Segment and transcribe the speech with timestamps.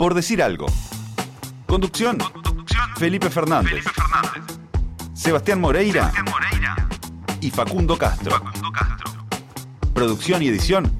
[0.00, 0.64] Por decir algo.
[1.66, 2.16] Conducción.
[2.96, 3.84] Felipe Fernández.
[5.12, 6.10] Sebastián Moreira.
[7.42, 8.42] Y Facundo Castro.
[9.92, 10.90] Producción y edición.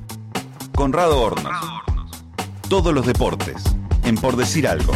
[0.74, 1.56] Conrado Hornos.
[2.68, 3.64] Todos los deportes.
[4.04, 4.92] En Por decir algo.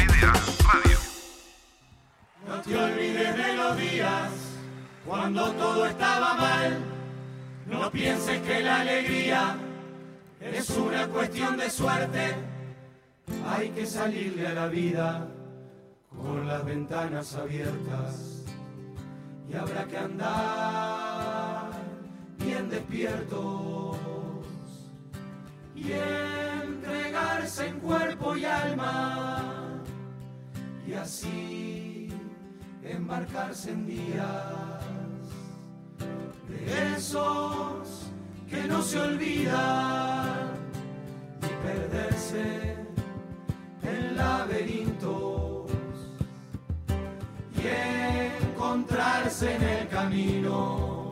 [2.47, 4.31] No te olvides de los días
[5.07, 6.79] cuando todo estaba mal.
[7.67, 9.57] No pienses que la alegría
[10.43, 12.54] es una cuestión de suerte.
[13.47, 15.29] Hay que salirle a la vida
[16.09, 18.45] con las ventanas abiertas.
[19.49, 21.71] Y habrá que andar
[22.39, 23.97] bien despiertos
[25.75, 29.83] y entregarse en cuerpo y alma.
[30.87, 32.09] Y así
[32.83, 34.85] embarcarse en días
[36.49, 38.11] de esos
[38.49, 40.51] que no se olvidan
[41.43, 42.74] y perderse
[43.85, 45.71] en laberintos
[47.57, 47.67] y
[48.45, 51.11] encontrarse en el camino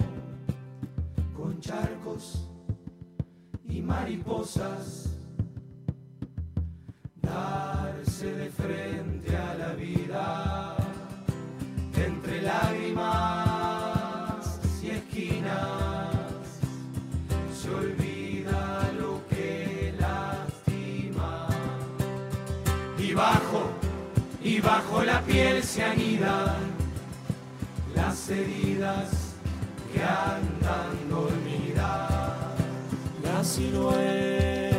[1.36, 2.48] con charcos
[3.68, 5.10] y mariposas
[7.20, 10.76] darse de frente a la vida
[11.94, 13.60] entre lágrimas
[14.82, 16.60] y esquinas.
[17.54, 17.70] Se
[24.62, 26.56] bajo la piel se anidan
[27.94, 29.34] las heridas
[29.92, 32.10] que andan dormidas.
[33.22, 34.71] La silueta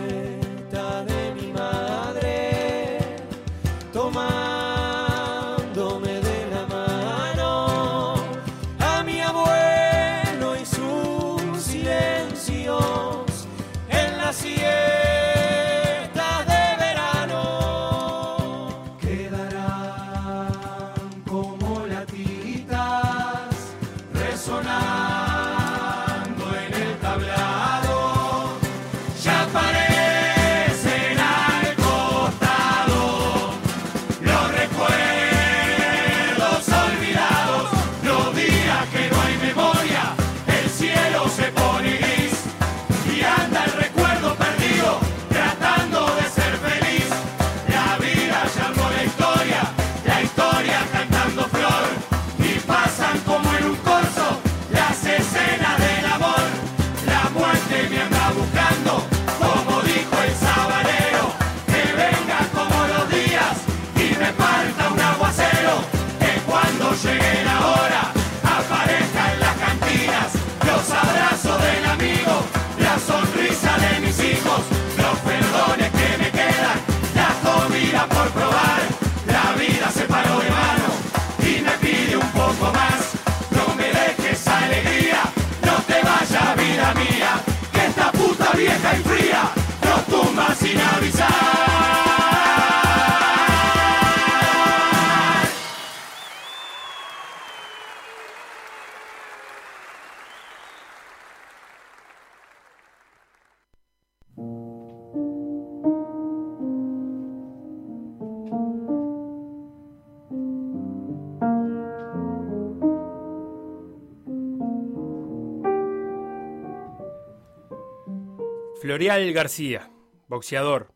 [118.93, 119.89] Florial García,
[120.27, 120.93] boxeador,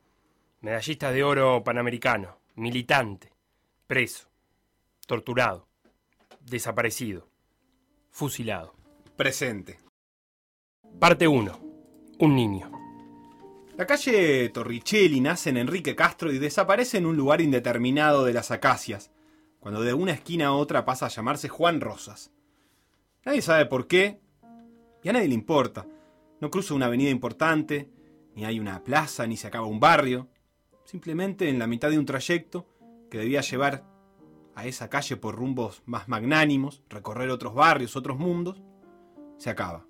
[0.61, 3.33] medallista de oro panamericano, militante,
[3.87, 4.29] preso,
[5.07, 5.67] torturado,
[6.39, 7.27] desaparecido,
[8.11, 8.75] fusilado.
[9.15, 9.79] Presente.
[10.99, 11.59] Parte 1.
[12.19, 12.71] Un niño.
[13.75, 18.51] La calle Torricelli nace en Enrique Castro y desaparece en un lugar indeterminado de las
[18.51, 19.09] acacias,
[19.59, 22.31] cuando de una esquina a otra pasa a llamarse Juan Rosas.
[23.25, 24.21] Nadie sabe por qué,
[25.01, 25.87] y a nadie le importa.
[26.39, 27.89] No cruza una avenida importante,
[28.37, 30.27] ni hay una plaza, ni se acaba un barrio.
[30.85, 32.67] Simplemente en la mitad de un trayecto
[33.09, 33.83] que debía llevar
[34.53, 38.61] a esa calle por rumbos más magnánimos, recorrer otros barrios, otros mundos,
[39.39, 39.87] se acaba.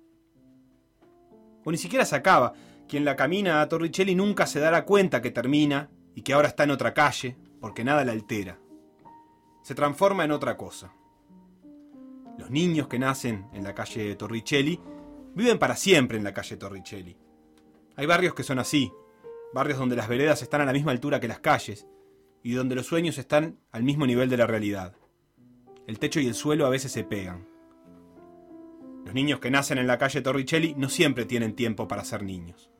[1.62, 2.54] O ni siquiera se acaba,
[2.88, 6.64] Quien la camina a Torricelli nunca se dará cuenta que termina y que ahora está
[6.64, 8.58] en otra calle, porque nada la altera.
[9.60, 10.94] Se transforma en otra cosa.
[12.38, 14.80] Los niños que nacen en la calle Torricelli
[15.34, 17.27] viven para siempre en la calle Torricelli.
[17.98, 18.92] Hay barrios que son así,
[19.52, 21.88] barrios donde las veredas están a la misma altura que las calles
[22.44, 24.94] y donde los sueños están al mismo nivel de la realidad.
[25.88, 27.48] El techo y el suelo a veces se pegan.
[29.04, 32.70] Los niños que nacen en la calle Torricelli no siempre tienen tiempo para ser niños.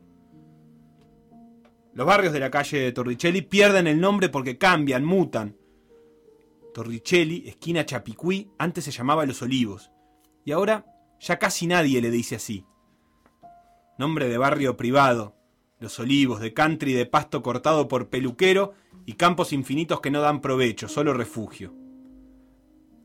[1.94, 5.56] Los barrios de la calle Torricelli pierden el nombre porque cambian, mutan.
[6.72, 9.90] Torricelli, esquina Chapicuí, antes se llamaba Los Olivos,
[10.44, 10.86] y ahora
[11.18, 12.64] ya casi nadie le dice así.
[13.98, 15.34] Nombre de barrio privado,
[15.80, 18.72] Los Olivos, de country de pasto cortado por peluquero
[19.06, 21.74] y campos infinitos que no dan provecho, solo refugio.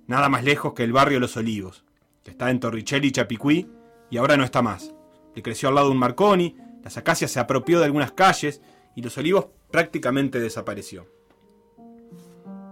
[0.06, 1.84] Nada más lejos que el barrio Los Olivos,
[2.24, 3.68] que está en Torricelli y Chapicuí,
[4.12, 4.94] y ahora no está más.
[5.34, 8.62] Le creció al lado un Marconi, las acacias se apropió de algunas calles
[8.96, 11.08] y Los Olivos prácticamente desapareció.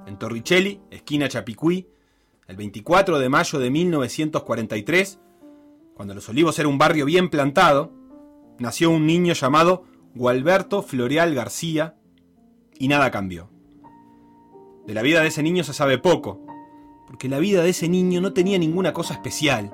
[0.05, 1.87] En Torricelli, esquina Chapicuí,
[2.47, 5.19] el 24 de mayo de 1943,
[5.95, 7.99] cuando Los Olivos era un barrio bien plantado,
[8.59, 11.95] nació un niño llamado Gualberto Floreal García
[12.77, 13.49] y nada cambió.
[14.85, 16.45] De la vida de ese niño se sabe poco,
[17.07, 19.71] porque la vida de ese niño no tenía ninguna cosa especial.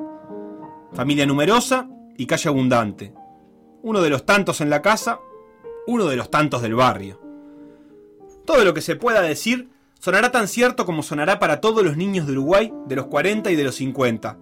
[0.94, 3.14] Familia numerosa y calle abundante.
[3.84, 5.20] Uno de los tantos en la casa,
[5.86, 7.22] uno de los tantos del barrio.
[8.46, 9.70] Todo lo que se pueda decir
[10.00, 13.56] sonará tan cierto como sonará para todos los niños de Uruguay de los 40 y
[13.56, 14.38] de los 50.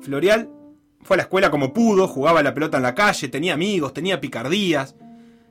[0.00, 0.50] Floreal
[1.06, 4.20] fue a la escuela como pudo, jugaba la pelota en la calle, tenía amigos, tenía
[4.20, 4.96] picardías.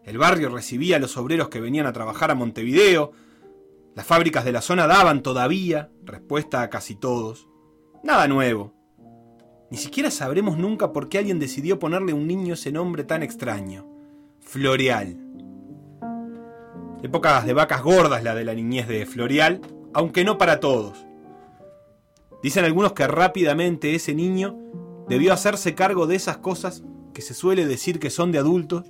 [0.04, 3.13] El barrio recibía a los obreros que venían a trabajar a Montevideo.
[3.96, 7.48] Las fábricas de la zona daban todavía respuesta a casi todos.
[8.04, 8.74] Nada nuevo.
[9.72, 13.24] Ni siquiera sabremos nunca por qué alguien decidió ponerle a un niño ese nombre tan
[13.24, 13.88] extraño.
[14.42, 15.18] Floreal.
[17.01, 19.62] Épocas de vacas gordas la de la niñez de Floreal,
[19.94, 21.06] aunque no para todos.
[22.44, 24.60] Dicen algunos que rápidamente ese niño
[25.07, 28.86] debió hacerse cargo de esas cosas que se suele decir que son de adultos,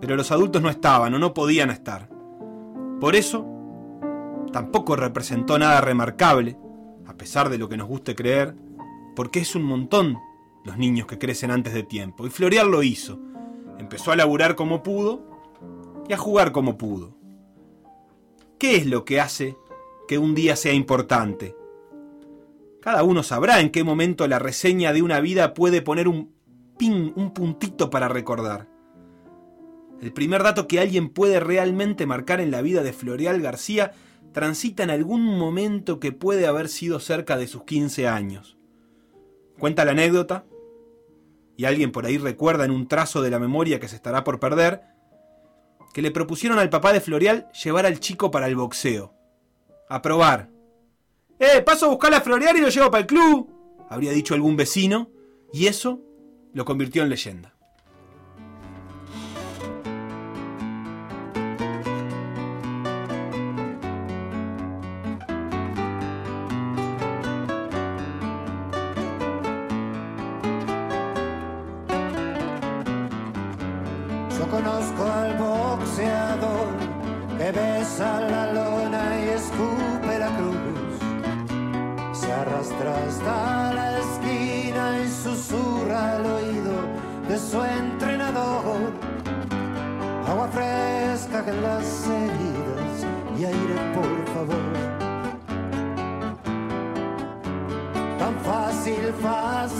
[0.00, 2.08] pero los adultos no estaban o no podían estar.
[3.00, 3.46] Por eso,
[4.52, 6.58] tampoco representó nada remarcable,
[7.06, 8.54] a pesar de lo que nos guste creer,
[9.14, 10.18] porque es un montón
[10.64, 12.26] los niños que crecen antes de tiempo.
[12.26, 13.18] Y Floreal lo hizo.
[13.78, 15.22] Empezó a laburar como pudo
[16.08, 17.16] y a jugar como pudo.
[18.58, 19.56] ¿Qué es lo que hace
[20.08, 21.54] que un día sea importante?
[22.86, 26.32] Cada uno sabrá en qué momento la reseña de una vida puede poner un
[26.78, 28.68] pin, un puntito para recordar.
[30.00, 33.90] El primer dato que alguien puede realmente marcar en la vida de Floreal García
[34.30, 38.56] transita en algún momento que puede haber sido cerca de sus 15 años.
[39.58, 40.44] Cuenta la anécdota,
[41.56, 44.38] y alguien por ahí recuerda en un trazo de la memoria que se estará por
[44.38, 44.82] perder,
[45.92, 49.12] que le propusieron al papá de Floreal llevar al chico para el boxeo.
[49.88, 50.50] A probar,
[51.38, 53.50] ¡Eh, paso a buscar a Floreal y lo llevo para el club!
[53.88, 55.10] Habría dicho algún vecino,
[55.52, 56.00] y eso
[56.52, 57.55] lo convirtió en leyenda.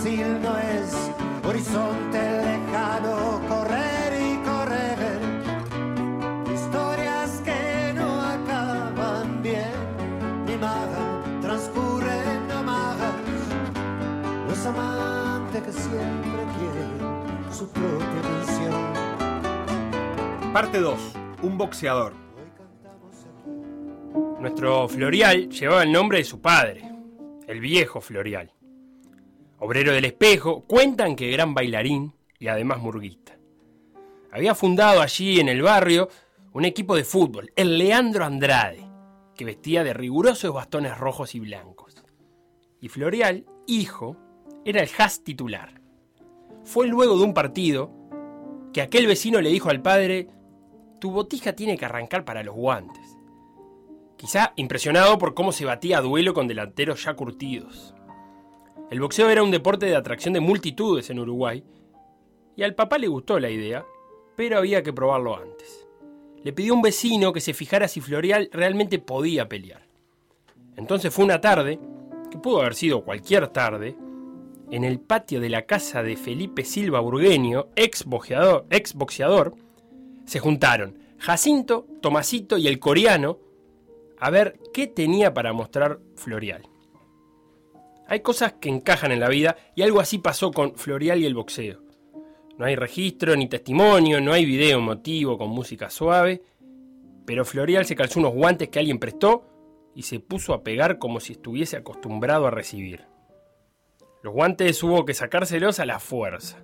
[0.07, 1.11] Fácil no es.
[1.43, 5.19] Horizonte lejano, correr y correr.
[6.53, 9.71] Historias que no acaban bien,
[10.45, 13.15] ni magan, transcurren amagas.
[14.47, 16.91] Los amantes que siempre quieren
[17.51, 18.93] su propia canción.
[20.53, 20.99] Parte 2.
[21.43, 22.13] Un boxeador.
[24.39, 26.83] Nuestro Florial llevaba el nombre de su padre,
[27.47, 28.56] el viejo Florial.
[29.59, 33.37] Obrero del espejo, cuentan que gran bailarín y además murguista.
[34.31, 36.09] Había fundado allí en el barrio
[36.53, 38.87] un equipo de fútbol, el Leandro Andrade,
[39.35, 42.03] que vestía de rigurosos bastones rojos y blancos.
[42.79, 44.15] Y Florial, hijo,
[44.63, 45.81] era el has titular.
[46.63, 47.91] Fue luego de un partido
[48.73, 50.27] que aquel vecino le dijo al padre,
[50.99, 53.17] tu botija tiene que arrancar para los guantes.
[54.17, 57.95] Quizá impresionado por cómo se batía a duelo con delanteros ya curtidos.
[58.89, 61.63] El boxeo era un deporte de atracción de multitudes en Uruguay,
[62.55, 63.85] Y al papá le gustó la idea,
[64.35, 65.87] pero había que probarlo antes.
[66.43, 69.87] Le pidió a un vecino que se fijara si Florial realmente podía pelear.
[70.75, 71.79] Entonces fue una tarde,
[72.31, 73.95] que pudo haber sido cualquier tarde,
[74.71, 79.55] en el patio de la casa de Felipe Silva Burgueño, ex boxeador, ex boxeador
[80.25, 83.39] se juntaron Jacinto, Tomasito y el coreano
[84.19, 86.63] a ver qué tenía para mostrar Florial.
[88.07, 91.35] Hay cosas que encajan en la vida y algo así pasó con Florial y el
[91.35, 91.81] boxeo.
[92.57, 96.41] No hay registro ni testimonio, no hay video emotivo con música suave,
[97.25, 99.43] pero Florial se calzó unos guantes que alguien prestó
[99.93, 103.05] y se puso a pegar como si estuviese acostumbrado a recibir.
[104.23, 106.63] Los guantes hubo que sacárselos a la fuerza.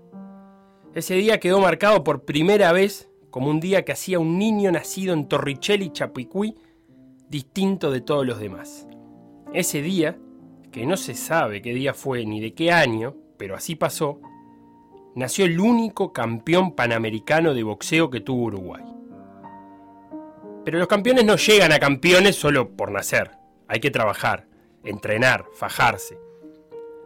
[0.95, 5.13] Ese día quedó marcado por primera vez como un día que hacía un niño nacido
[5.13, 6.55] en Torricelli, Chapicuí,
[7.27, 8.87] distinto de todos los demás.
[9.53, 10.17] Ese día,
[10.73, 14.19] que no se sabe qué día fue ni de qué año, pero así pasó,
[15.15, 18.83] nació el único campeón panamericano de boxeo que tuvo Uruguay.
[20.65, 23.31] Pero los campeones no llegan a campeones solo por nacer.
[23.67, 24.47] Hay que trabajar,
[24.83, 26.17] entrenar, fajarse.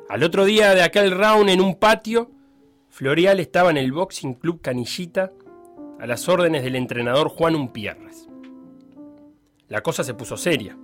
[0.07, 2.31] Al otro día de aquel round en un patio,
[2.89, 5.33] Florial estaba en el Boxing Club Canillita
[5.99, 8.29] a las órdenes del entrenador Juan Umpierres.
[9.67, 10.77] La cosa se puso seria.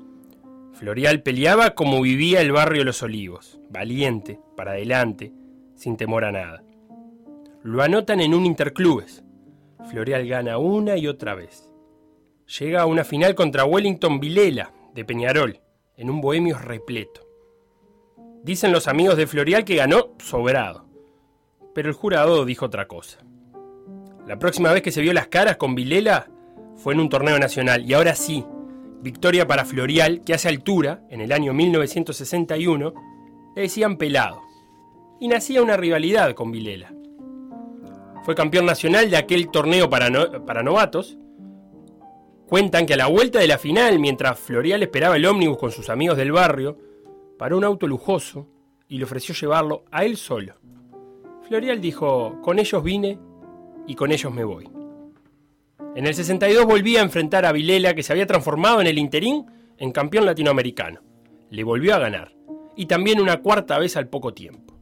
[0.84, 5.32] Florial peleaba como vivía el barrio Los Olivos, valiente, para adelante,
[5.76, 6.62] sin temor a nada.
[7.64, 9.24] Lo anotan en un interclubes.
[9.90, 11.72] Florial gana una y otra vez.
[12.60, 15.62] Llega a una final contra Wellington Vilela, de Peñarol,
[15.96, 17.22] en un bohemio repleto.
[18.44, 20.86] Dicen los amigos de Florial que ganó sobrado.
[21.74, 23.20] Pero el jurado dijo otra cosa.
[24.28, 26.30] La próxima vez que se vio las caras con Vilela
[26.76, 27.90] fue en un torneo nacional.
[27.90, 28.46] Y ahora sí,
[29.04, 32.94] victoria para Florial, que hace altura, en el año 1961,
[33.56, 34.42] le decían pelado.
[35.20, 36.94] Y nacía una rivalidad con Vilela.
[38.24, 40.10] Fue campeón nacional de aquel torneo para,
[40.46, 41.18] para novatos.
[42.48, 45.90] Cuentan que a la vuelta de la final, mientras Florial esperaba el ómnibus con sus
[45.90, 46.78] amigos del barrio,
[47.38, 48.48] paró un auto lujoso
[48.88, 50.56] y le ofreció llevarlo a él solo.
[51.48, 53.20] Florial dijo, con ellos vine
[53.86, 54.73] y con ellos me voy.
[55.96, 59.46] En el 62 volvía a enfrentar a Vilela, que se había transformado en el interín
[59.78, 61.02] en campeón latinoamericano.
[61.50, 62.34] Le volvió a ganar,
[62.76, 64.74] y también una cuarta vez al poco tiempo.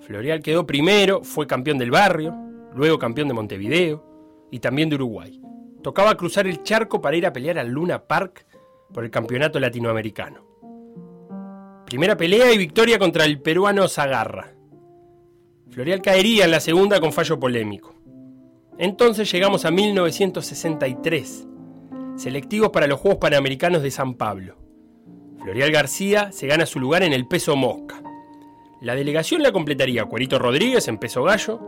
[0.00, 2.34] Florial quedó primero, fue campeón del barrio,
[2.74, 4.04] luego campeón de Montevideo
[4.50, 5.40] y también de Uruguay.
[5.82, 8.46] Tocaba cruzar el charco para ir a pelear al Luna Park
[8.92, 10.44] por el campeonato latinoamericano.
[11.86, 14.54] Primera pelea y victoria contra el peruano Zagarra.
[15.70, 17.94] Florial caería en la segunda con fallo polémico.
[18.78, 21.46] Entonces llegamos a 1963,
[22.16, 24.56] selectivos para los Juegos Panamericanos de San Pablo.
[25.42, 28.02] Florial García se gana su lugar en el peso mosca.
[28.80, 31.60] La delegación la completaría Cuerito Rodríguez en peso gallo,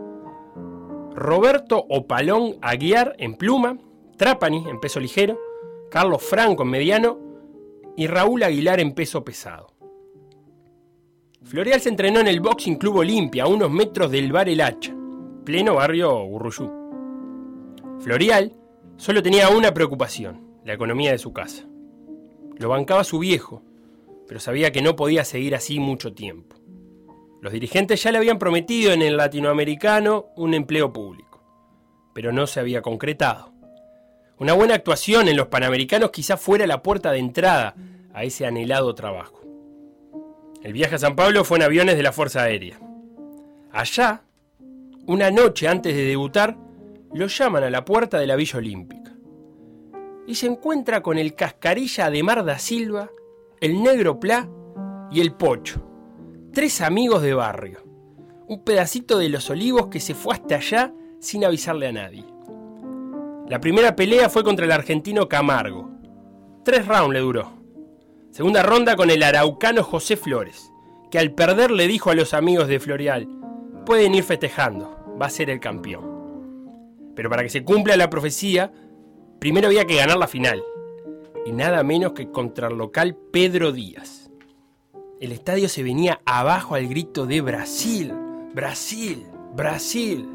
[1.13, 3.77] Roberto Opalón Aguiar en pluma,
[4.17, 5.39] Trapani en peso ligero,
[5.89, 7.19] Carlos Franco en mediano
[7.95, 9.73] y Raúl Aguilar en peso pesado.
[11.43, 14.93] Florial se entrenó en el Boxing Club Olimpia, a unos metros del bar El Hacha,
[15.45, 16.84] pleno barrio Urruyú.
[18.05, 18.53] Florial
[18.97, 21.65] solo tenía una preocupación, la economía de su casa.
[22.55, 23.63] Lo bancaba su viejo,
[24.27, 26.55] pero sabía que no podía seguir así mucho tiempo.
[27.41, 31.41] Los dirigentes ya le habían prometido en el latinoamericano un empleo público,
[32.13, 33.51] pero no se había concretado.
[34.37, 37.73] Una buena actuación en los Panamericanos quizá fuera la puerta de entrada
[38.13, 39.41] a ese anhelado trabajo.
[40.61, 42.79] El viaje a San Pablo fue en aviones de la Fuerza Aérea.
[43.71, 44.21] Allá,
[45.07, 46.55] una noche antes de debutar,
[47.15, 49.15] lo llaman a la puerta de la Villa Olímpica.
[50.27, 53.09] Y se encuentra con el cascarilla de Mar da Silva,
[53.61, 54.49] el negro Pla
[55.11, 55.81] y el Pocho.
[56.51, 57.79] Tres amigos de barrio.
[58.47, 62.25] Un pedacito de los olivos que se fue hasta allá sin avisarle a nadie.
[63.47, 65.89] La primera pelea fue contra el argentino Camargo.
[66.65, 67.53] Tres rounds le duró.
[68.31, 70.69] Segunda ronda con el araucano José Flores,
[71.09, 73.29] que al perder le dijo a los amigos de Florial,
[73.85, 76.14] pueden ir festejando, va a ser el campeón.
[77.15, 78.71] Pero para que se cumpla la profecía,
[79.39, 80.63] primero había que ganar la final,
[81.45, 84.29] y nada menos que contra el local Pedro Díaz.
[85.21, 88.13] El estadio se venía abajo al grito de Brasil,
[88.53, 90.27] Brasil, Brasil.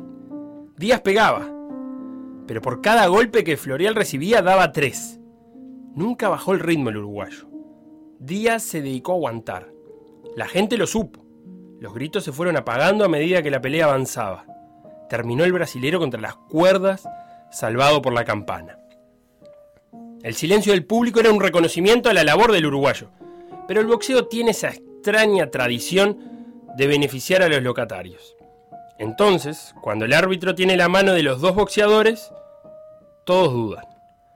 [0.77, 1.53] Díaz pegaba,
[2.47, 5.21] pero por cada golpe que Florial recibía daba tres.
[5.95, 7.49] Nunca bajó el ritmo el uruguayo.
[8.19, 9.73] Díaz se dedicó a aguantar.
[10.35, 11.25] La gente lo supo.
[11.79, 14.47] Los gritos se fueron apagando a medida que la pelea avanzaba.
[15.11, 17.07] Terminó el brasilero contra las cuerdas,
[17.51, 18.79] salvado por la campana.
[20.23, 23.11] El silencio del público era un reconocimiento a la labor del uruguayo,
[23.67, 26.17] pero el boxeo tiene esa extraña tradición
[26.77, 28.37] de beneficiar a los locatarios.
[29.01, 32.31] Entonces, cuando el árbitro tiene la mano de los dos boxeadores,
[33.25, 33.87] todos dudan.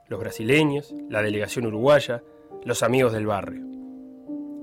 [0.08, 2.24] Los brasileños, la delegación uruguaya,
[2.64, 3.64] los amigos del barrio.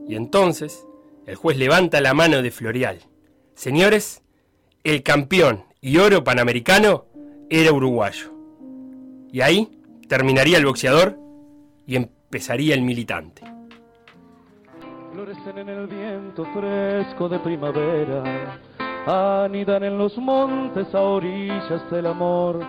[0.10, 0.86] Y entonces,
[1.26, 3.00] el juez levanta la mano de Florial.
[3.56, 4.24] Señores,
[4.84, 7.06] el campeón y oro panamericano
[7.50, 8.32] era uruguayo.
[9.32, 9.68] Y ahí
[10.08, 11.18] terminaría el boxeador
[11.88, 13.42] y empezaría el militante.
[15.12, 18.60] Florecen en el viento fresco de primavera,
[19.08, 22.64] anidan en los montes a orillas del amor,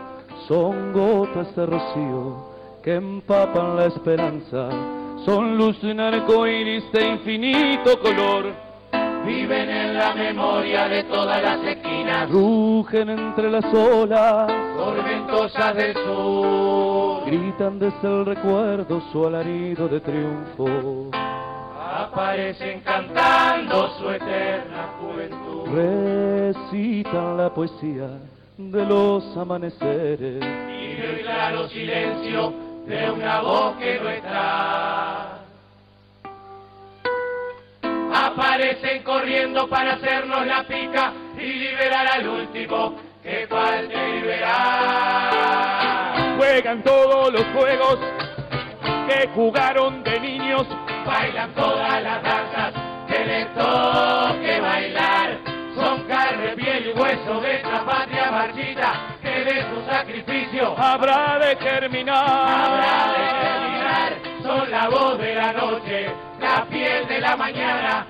[0.48, 2.50] son gotas de rocío
[2.82, 4.70] que empapan la esperanza,
[5.24, 8.71] son luz de un arco iris de infinito color
[9.24, 17.24] viven en la memoria de todas las esquinas, rugen entre las olas, tormentosas del sur,
[17.26, 27.52] gritan desde el recuerdo su alarido de triunfo, aparecen cantando su eterna juventud, recitan la
[27.54, 28.08] poesía
[28.56, 30.42] de los amaneceres.
[30.42, 32.52] Y del claro silencio
[32.86, 35.11] de una voz que no está
[38.32, 45.32] aparecen corriendo para hacernos la pica y liberar al último que falte liberar.
[46.38, 47.98] Juegan todos los juegos
[49.08, 50.66] que jugaron de niños,
[51.06, 52.72] bailan todas las danzas
[53.08, 55.38] que les toque bailar.
[55.74, 61.56] Son carne, piel y hueso de esta patria marchita que de su sacrificio habrá de
[61.56, 62.24] terminar.
[62.26, 64.12] Habrá de terminar,
[64.42, 66.12] son la voz de la noche
[66.42, 68.06] la piel de la mañana,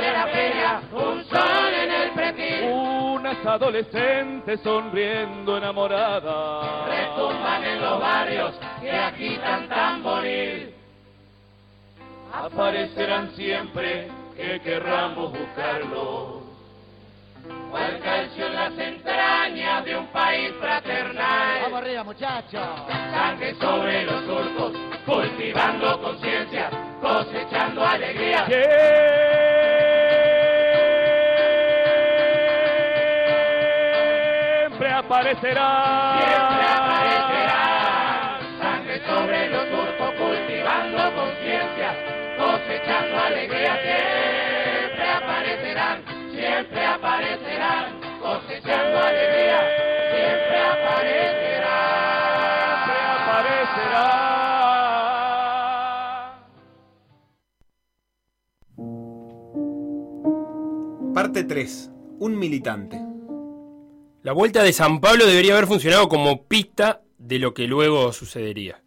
[0.00, 2.64] de la feria, un sol en el pretil.
[2.64, 6.88] Unas adolescentes sonriendo enamoradas.
[6.88, 10.74] Retumban en los barrios que aquí tan bonil.
[12.32, 16.41] Aparecerán siempre que querramos buscarlos
[18.02, 21.62] calcio en las entrañas de un país fraternal.
[21.62, 22.66] Vamos arriba, muchachos.
[23.10, 24.72] Sangre sobre los surcos,
[25.06, 28.46] cultivando conciencia, cosechando alegría.
[34.68, 36.18] Siempre aparecerá.
[36.18, 38.38] Siempre aparecerá.
[38.60, 41.94] Sangre sobre los surcos, cultivando conciencia,
[42.36, 44.31] cosechando alegría.
[46.62, 49.60] Siempre aparecerán cosechando alegría,
[50.12, 51.64] siempre aparecerán.
[52.84, 54.32] Siempre aparecerán.
[61.12, 61.90] Parte 3.
[62.20, 63.00] Un militante.
[64.22, 68.84] La vuelta de San Pablo debería haber funcionado como pista de lo que luego sucedería.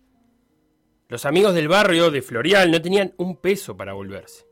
[1.09, 4.45] Los amigos del barrio de Florial no tenían un peso para volverse.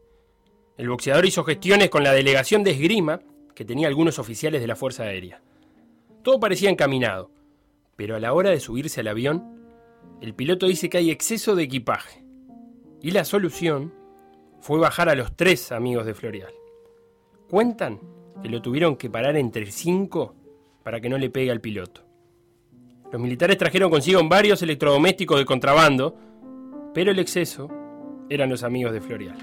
[0.76, 3.22] El boxeador hizo gestiones con la delegación de esgrima,
[3.54, 5.40] que tenía algunos oficiales de la Fuerza Aérea.
[6.24, 7.30] Todo parecía encaminado,
[7.96, 9.60] pero a la hora de subirse al avión,
[10.20, 12.24] el piloto dice que hay exceso de equipaje.
[13.02, 13.94] Y la solución
[14.62, 16.54] fue bajar a los tres amigos de Florial.
[17.50, 18.00] Cuentan
[18.42, 20.34] que lo tuvieron que parar entre cinco
[20.82, 22.02] para que no le pegue al piloto.
[23.12, 26.18] Los militares trajeron consigo varios electrodomésticos de contrabando,
[26.96, 27.70] pero el exceso
[28.28, 29.38] eran los amigos de Florial.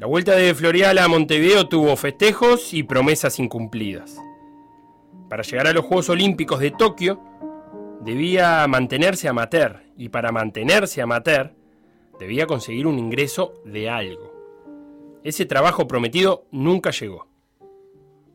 [0.00, 4.16] La vuelta de Florial a Montevideo tuvo festejos y promesas incumplidas.
[5.28, 7.20] Para llegar a los Juegos Olímpicos de Tokio,
[8.00, 11.54] debía mantenerse amateur, y para mantenerse amateur,
[12.18, 15.20] debía conseguir un ingreso de algo.
[15.22, 17.28] Ese trabajo prometido nunca llegó.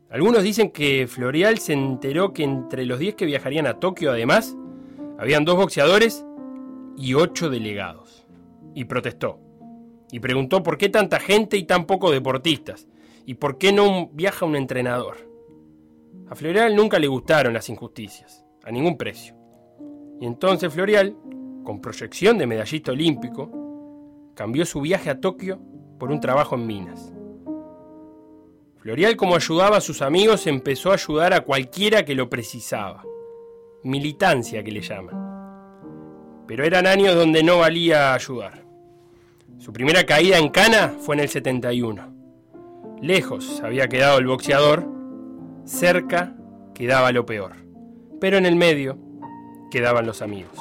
[0.08, 4.56] Algunos dicen que Florial se enteró que entre los 10 que viajarían a Tokio, además,
[5.18, 6.24] habían dos boxeadores
[6.96, 8.24] y ocho delegados.
[8.72, 9.40] Y protestó
[10.10, 12.86] y preguntó por qué tanta gente y tan pocos deportistas,
[13.24, 15.30] y por qué no viaja un entrenador.
[16.28, 19.34] A Florial nunca le gustaron las injusticias, a ningún precio.
[20.20, 21.16] Y entonces Florial,
[21.64, 23.50] con proyección de medallista olímpico,
[24.34, 25.60] cambió su viaje a Tokio
[25.98, 27.12] por un trabajo en minas.
[28.78, 33.04] Florial, como ayudaba a sus amigos, empezó a ayudar a cualquiera que lo precisaba.
[33.82, 36.44] Militancia que le llaman.
[36.46, 38.65] Pero eran años donde no valía ayudar.
[39.58, 42.14] Su primera caída en Cana fue en el 71.
[43.00, 44.86] Lejos había quedado el boxeador,
[45.64, 46.36] cerca
[46.74, 47.52] quedaba lo peor,
[48.20, 48.98] pero en el medio
[49.70, 50.58] quedaban los amigos.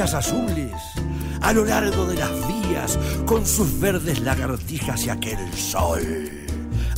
[0.00, 0.72] Azules
[1.40, 6.30] a lo largo de las vías con sus verdes lagartijas y aquel sol,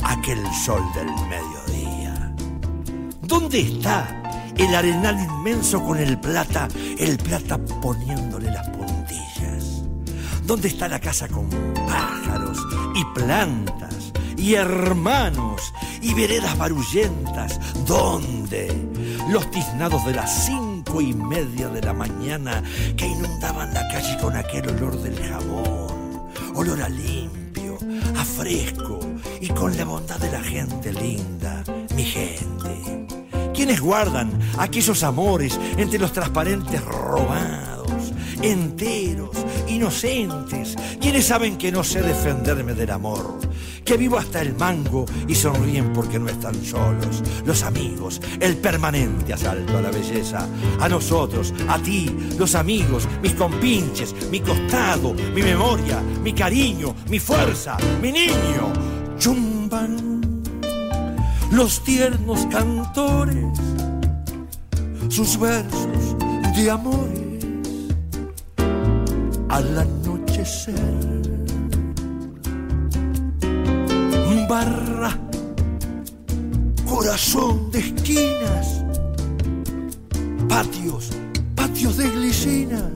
[0.03, 2.31] aquel sol del mediodía?
[3.23, 6.67] ¿Dónde está el arenal inmenso con el plata,
[6.99, 9.81] el plata poniéndole las puntillas?
[10.45, 11.49] ¿Dónde está la casa con
[11.87, 12.59] pájaros
[12.93, 17.59] y plantas y hermanos y veredas barullentas?
[17.87, 18.71] ¿Dónde?
[19.27, 22.61] Los tiznados de las cinco y media de la mañana
[22.97, 27.77] que inundaban la calle con aquel olor del jabón, olor a limpio,
[28.17, 28.99] a fresco
[29.39, 31.63] y con la bondad de la gente linda,
[31.95, 33.07] mi gente.
[33.53, 40.75] ¿Quiénes guardan aquellos amores entre los transparentes robados, enteros, inocentes?
[40.99, 43.39] ¿Quiénes saben que no sé defenderme del amor?
[43.91, 47.21] Que vivo hasta el mango y sonríen porque no están solos.
[47.43, 50.47] Los amigos, el permanente asalto a la belleza.
[50.79, 57.19] A nosotros, a ti, los amigos, mis compinches, mi costado, mi memoria, mi cariño, mi
[57.19, 58.71] fuerza, mi niño.
[59.19, 60.21] Chumban
[61.51, 63.59] los tiernos cantores,
[65.09, 66.15] sus versos
[66.55, 67.45] de amores
[69.49, 71.30] al anochecer.
[74.51, 75.17] Barra,
[76.85, 78.83] corazón de esquinas,
[80.49, 81.11] patios,
[81.55, 82.91] patios de glicina,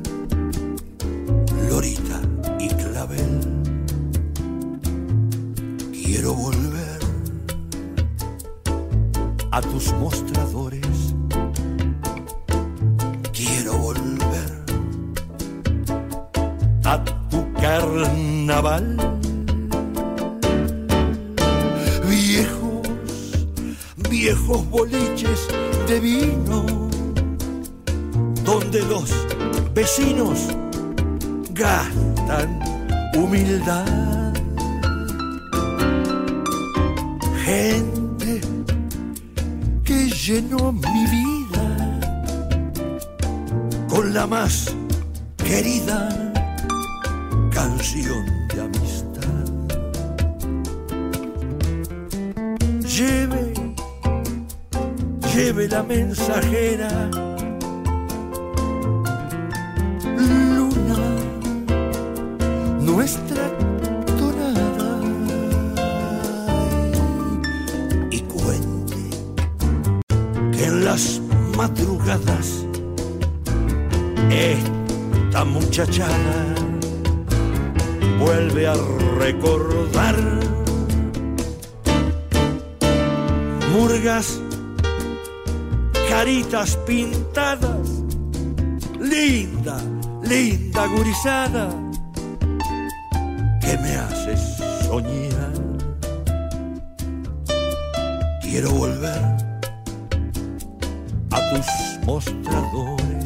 [101.36, 101.68] a tus
[102.06, 103.26] mostradores.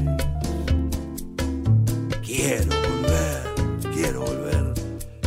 [2.26, 3.44] Quiero volver,
[3.94, 4.74] quiero volver,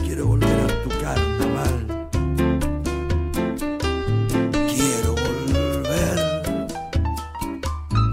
[0.02, 1.76] quiero volver a tu carnaval.
[4.74, 6.18] Quiero volver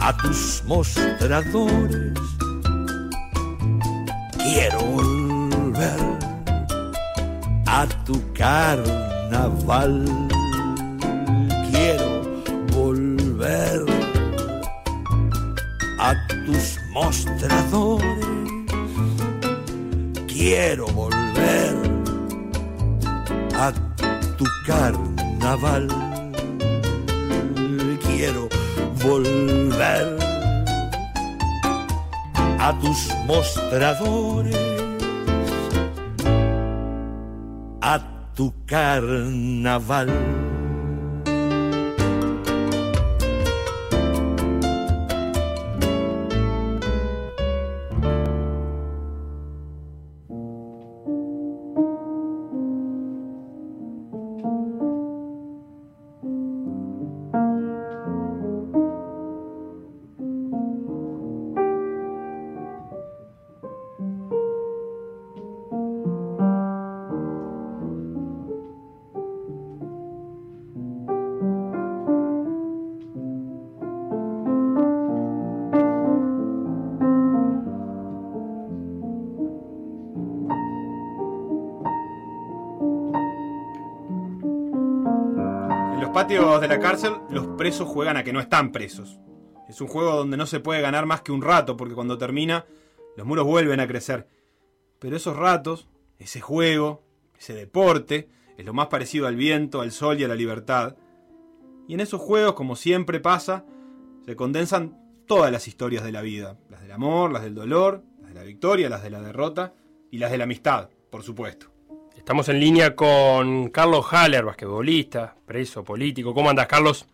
[0.01, 2.19] a tus mostradores.
[4.38, 6.01] Quiero volver
[7.65, 10.05] a tu carnaval.
[39.69, 40.49] Carnaval.
[87.88, 89.20] Juegan a que no están presos.
[89.70, 92.65] Es un juego donde no se puede ganar más que un rato, porque cuando termina,
[93.15, 94.28] los muros vuelven a crecer.
[94.98, 95.88] Pero esos ratos,
[96.18, 97.04] ese juego,
[97.38, 100.96] ese deporte, es lo más parecido al viento, al sol y a la libertad.
[101.88, 103.63] Y en esos juegos, como siempre pasa,
[104.26, 106.58] se condensan todas las historias de la vida.
[106.70, 109.74] Las del amor, las del dolor, las de la victoria, las de la derrota
[110.12, 111.68] y las de la amistad, por supuesto.
[112.18, 116.34] Estamos en línea con Carlos Haller, basquetbolista, preso, político.
[116.34, 117.08] ¿Cómo andas, Carlos?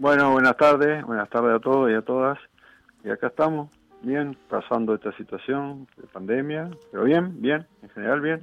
[0.00, 2.38] Bueno, buenas tardes, buenas tardes a todos y a todas.
[3.04, 3.68] Y acá estamos,
[4.00, 8.40] bien, pasando esta situación de pandemia, pero bien, bien, en general bien.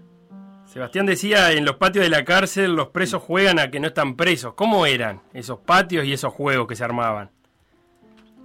[0.65, 4.15] Sebastián decía, en los patios de la cárcel los presos juegan a que no están
[4.15, 4.54] presos.
[4.54, 7.32] ¿Cómo eran esos patios y esos juegos que se armaban?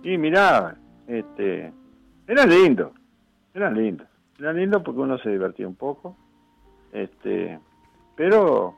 [0.03, 0.75] Y mirá,
[1.07, 1.70] este,
[2.27, 2.94] era lindo,
[3.53, 4.07] era lindo,
[4.38, 6.16] era lindo porque uno se divertía un poco,
[6.94, 7.61] este,
[8.16, 8.75] pero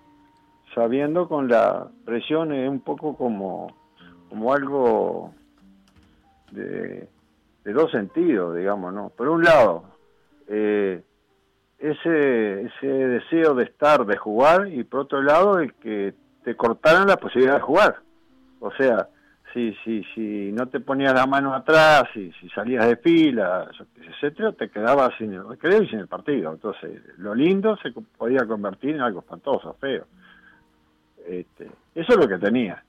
[0.75, 3.84] sabiendo con la presión es un poco como,
[4.35, 5.33] como algo
[6.51, 7.09] de,
[7.65, 9.11] dos sentidos, digamos, ¿no?
[9.11, 9.85] Por un lado,
[10.49, 11.05] eh,
[11.79, 17.07] ese, ese deseo de estar, de jugar, y por otro lado, el que te cortaran
[17.07, 17.99] la posibilidad de jugar.
[18.59, 19.07] O sea,
[19.53, 23.71] si, si, si no te ponías la mano atrás, si, si salías de fila,
[24.03, 26.53] etcétera, te quedabas sin el recreo y sin el partido.
[26.53, 30.07] Entonces, lo lindo se podía convertir en algo espantoso, feo.
[31.25, 32.83] Este, eso es lo que tenía.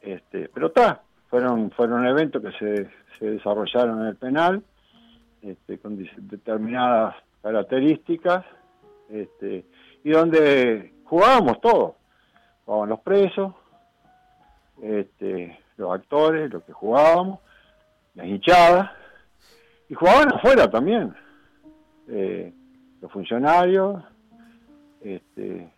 [0.00, 4.62] Este, pero está, fueron, fueron eventos que se, se desarrollaron en el penal,
[5.42, 8.44] este, con determinadas características,
[9.08, 9.64] este,
[10.04, 11.94] y donde jugábamos todos,
[12.64, 13.54] jugaban los presos,
[14.82, 17.40] este, los actores, los que jugábamos,
[18.14, 18.90] las hinchadas,
[19.88, 21.14] y jugaban afuera también,
[22.08, 22.52] eh,
[23.00, 24.02] los funcionarios,
[25.00, 25.70] este,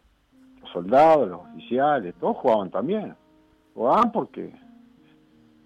[0.60, 3.14] los soldados, los oficiales, todos jugaban también,
[3.80, 4.52] jugaban porque,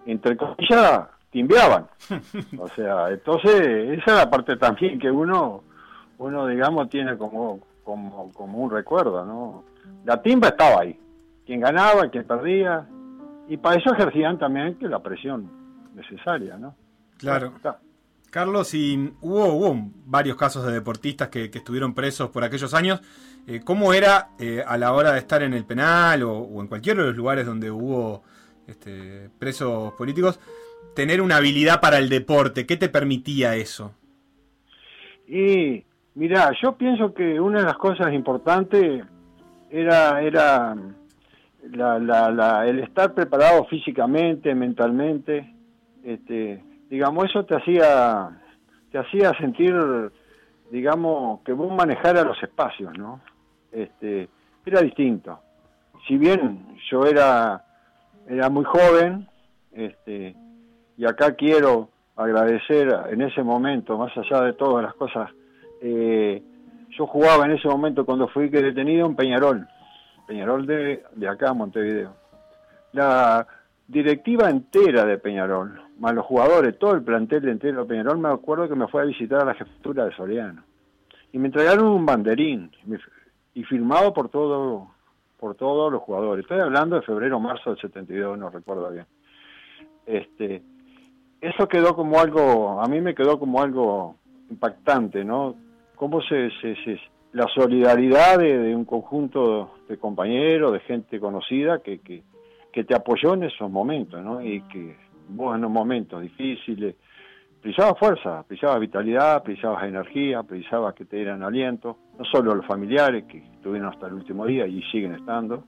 [0.07, 1.89] entre comillas, timbeaban,
[2.59, 5.65] o sea, entonces esa es la parte también que uno,
[6.19, 9.65] uno digamos, tiene como, como, como un recuerdo, ¿no?
[10.05, 10.97] La timba estaba ahí,
[11.45, 12.87] quien ganaba, quien perdía,
[13.49, 15.51] y para eso ejercían también que la presión
[15.97, 16.77] necesaria, ¿no?
[17.19, 17.53] Claro.
[18.35, 23.01] Carlos, y hubo, varios casos de deportistas que, estuvieron presos por aquellos años.
[23.47, 27.03] Eh, ¿Cómo era eh, a la hora de estar en el penal o, en cualquiera
[27.03, 28.25] de los lugares donde hubo
[28.67, 30.41] este, presos políticos
[30.97, 32.67] tener una habilidad para el deporte?
[32.67, 33.95] ¿Qué te permitía eso?
[35.29, 35.85] Y
[36.17, 39.05] mira, yo pienso que una de las cosas importantes
[39.71, 40.75] era, era
[41.71, 45.55] la, la, la, el estar preparado físicamente, mentalmente,
[46.03, 48.31] este, digamos, eso te hacía,
[48.93, 49.75] te hacía sentir,
[50.71, 53.21] digamos, que vos manejaras los espacios, ¿no?
[53.73, 54.29] Este,
[54.65, 55.41] era distinto.
[56.07, 57.65] Si bien yo era,
[58.29, 59.27] era muy joven,
[59.73, 60.37] este,
[60.97, 65.33] y acá quiero agradecer en ese momento, más allá de todas las cosas,
[65.83, 66.41] eh,
[66.91, 69.67] yo jugaba en ese momento cuando fui detenido en Peñarol,
[70.29, 72.15] Peñarol de, de acá, Montevideo.
[72.93, 73.45] La
[73.89, 78.69] directiva entera de Peñarol, más los jugadores, todo el plantel entero de Peñarol, me acuerdo
[78.69, 80.63] que me fue a visitar a la jefatura de Soriano.
[81.33, 82.71] Y me entregaron un banderín,
[83.55, 84.95] y firmado por todo
[85.45, 86.43] por todos los jugadores.
[86.43, 89.05] Estoy hablando de febrero marzo del 72, no recuerdo bien.
[90.07, 90.63] Este,
[91.39, 94.17] eso quedó como algo, a mí me quedó como algo
[94.49, 95.55] impactante, ¿no?
[95.97, 96.99] Cómo se, se, se
[97.33, 102.23] la solidaridad de, de, un conjunto de compañeros, de gente conocida que, que,
[102.73, 104.41] que, te apoyó en esos momentos, ¿no?
[104.41, 104.97] Y que
[105.29, 106.97] en momentos difíciles
[107.65, 113.25] precisabas fuerza, precisabas vitalidad, precisabas energía, precisabas que te dieran aliento, no solo los familiares
[113.25, 115.65] que estuvieron hasta el último día y siguen estando,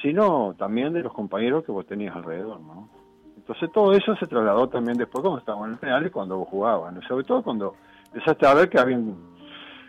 [0.00, 2.88] sino también de los compañeros que vos tenías alrededor, ¿no?
[3.36, 6.48] Entonces todo eso se trasladó también después cuando estábamos en el penal y cuando vos
[6.48, 7.02] jugabas, ¿no?
[7.02, 7.74] sobre todo cuando
[8.06, 8.98] empezaste a ver que había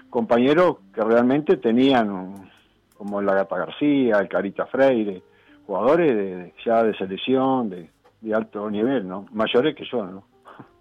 [0.10, 2.50] compañeros que realmente tenían,
[2.98, 5.24] como la Gata García, el Carita Freire,
[5.66, 7.90] jugadores de, ya de selección, de,
[8.22, 9.26] de, alto nivel, ¿no?
[9.32, 10.28] Mayores que yo, ¿no?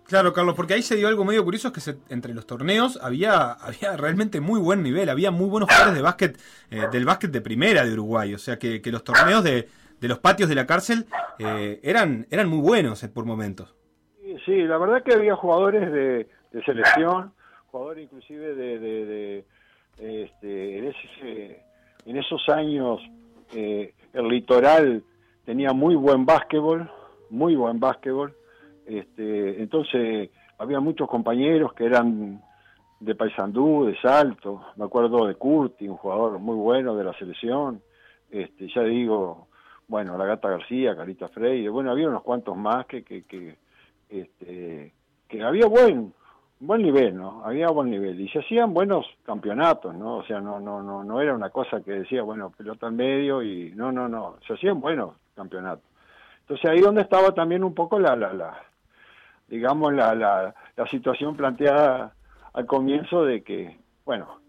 [0.04, 2.96] Claro, Carlos, porque ahí se dio algo medio curioso, es que se, entre los torneos
[3.02, 6.38] había, había realmente muy buen nivel, había muy buenos jugadores de básquet,
[6.70, 9.68] eh, del básquet de primera de Uruguay, o sea que, que los torneos de,
[10.00, 11.06] de, los patios de la cárcel
[11.40, 13.74] eh, eran, eran muy buenos por momentos.
[14.22, 17.32] Sí, sí, la verdad que había jugadores de, de selección,
[17.66, 19.44] jugador inclusive de, de, de
[19.98, 21.62] este, en, ese,
[22.04, 23.00] en, esos años
[23.54, 25.02] eh, el litoral
[25.44, 26.90] tenía muy buen básquetbol,
[27.30, 28.34] muy buen básquetbol,
[28.86, 32.42] este, entonces había muchos compañeros que eran
[33.00, 37.82] de Paysandú, de Salto, me acuerdo de Curti, un jugador muy bueno de la selección,
[38.30, 39.48] este, ya digo,
[39.88, 43.56] bueno, la Gata García, Carita Freire, bueno, había unos cuantos más que, que, que,
[44.08, 44.92] este,
[45.28, 46.12] que había buen
[46.58, 47.44] buen nivel, ¿no?
[47.44, 50.16] Había buen nivel y se hacían buenos campeonatos, ¿no?
[50.18, 53.42] O sea, no no no no era una cosa que decía, bueno, pelota en medio
[53.42, 55.84] y no, no, no, se hacían buenos campeonatos.
[56.48, 58.62] Entonces ahí donde estaba también un poco la la, la
[59.48, 62.12] digamos la, la la situación planteada
[62.52, 64.40] al comienzo de que, bueno,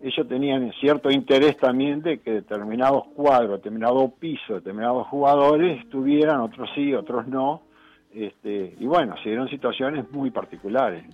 [0.00, 6.68] ellos tenían cierto interés también de que determinados cuadros, determinados pisos, determinados jugadores estuvieran, otros
[6.74, 7.62] sí, otros no.
[8.12, 11.04] Este, y bueno, se dieron situaciones muy particulares.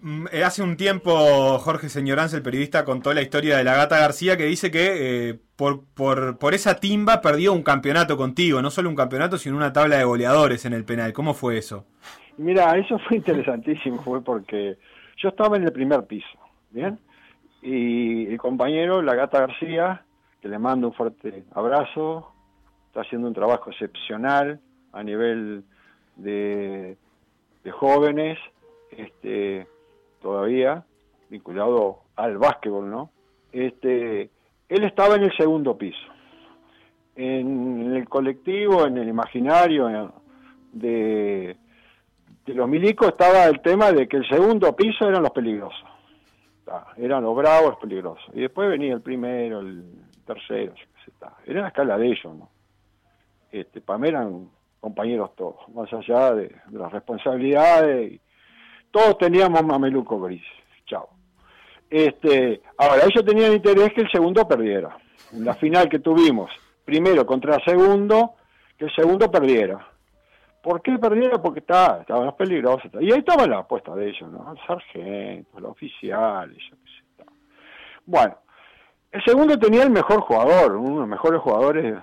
[0.00, 3.98] Mm, eh, Hace un tiempo Jorge Señoranza, el periodista, contó la historia de la gata
[3.98, 8.70] García que dice que eh, por, por, por esa timba perdió un campeonato contigo, no
[8.70, 11.12] solo un campeonato, sino una tabla de goleadores en el penal.
[11.12, 11.86] ¿Cómo fue eso?
[12.36, 14.76] Mira, eso fue interesantísimo, fue porque
[15.16, 16.38] yo estaba en el primer piso,
[16.70, 16.98] ¿bien?
[17.62, 20.04] Y el compañero, la gata García,
[20.42, 22.30] que le mando un fuerte abrazo,
[22.88, 24.60] está haciendo un trabajo excepcional
[24.92, 25.64] a nivel
[26.16, 26.98] de,
[27.64, 28.38] de jóvenes,
[28.90, 29.66] este,
[30.20, 30.84] todavía
[31.28, 33.10] vinculado al básquetbol, ¿no?
[33.52, 34.30] Este,
[34.68, 35.98] él estaba en el segundo piso.
[37.14, 40.12] En el colectivo, en el imaginario
[40.72, 41.56] de,
[42.44, 45.88] de los milicos estaba el tema de que el segundo piso eran los peligrosos.
[46.58, 48.24] Está, Eran los bravos, los peligrosos.
[48.34, 49.84] Y después venía el primero, el
[50.26, 50.74] tercero,
[51.06, 51.34] está.
[51.46, 52.50] Era la escala de ellos, ¿no?
[53.50, 54.50] Este, para mí eran
[54.80, 58.20] compañeros todos, más allá de, de las responsabilidades.
[58.96, 60.42] Todos teníamos mameluco gris.
[60.86, 61.10] Chao.
[61.90, 64.96] Este, ahora, ellos tenían interés que el segundo perdiera.
[65.34, 66.50] En la final que tuvimos,
[66.82, 68.36] primero contra segundo,
[68.78, 69.86] que el segundo perdiera.
[70.62, 71.42] ¿Por qué perdiera?
[71.42, 72.90] Porque está, estaban los peligrosos.
[72.98, 74.50] Y ahí estaba la apuesta de ellos, ¿no?
[74.50, 77.24] El sargento, los oficiales, yo qué sé.
[78.06, 78.38] Bueno,
[79.12, 81.96] el segundo tenía el mejor jugador, uno de los mejores jugadores,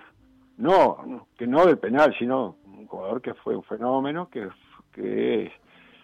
[0.57, 4.47] no, que no del penal, sino un jugador que fue un fenómeno, que,
[4.93, 5.51] que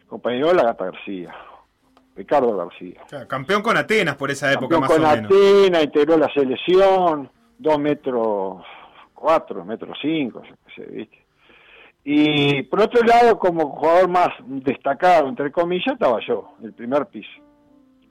[0.09, 1.33] compañero de la Gata García,
[2.15, 3.01] Ricardo García.
[3.07, 5.31] Claro, campeón con Atenas por esa época, Campeón más con o menos.
[5.31, 8.65] Atenas, integró la selección, dos metros
[9.19, 10.41] cuatro, metros cinco,
[10.75, 11.25] sé, ¿viste?
[12.03, 17.29] Y por otro lado, como jugador más destacado, entre comillas, estaba yo, el primer piso.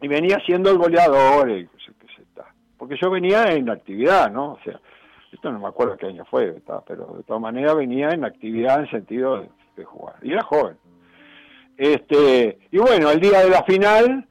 [0.02, 2.44] Y venía siendo el goleador, el, qué sé, está.
[2.76, 4.52] porque yo venía en actividad, ¿no?
[4.52, 4.78] O sea,
[5.32, 8.90] esto no me acuerdo qué año fue, pero de todas maneras venía en actividad en
[8.90, 10.16] sentido de, de jugar.
[10.22, 10.76] Y era joven.
[11.78, 14.26] Este, y bueno, el día de la final,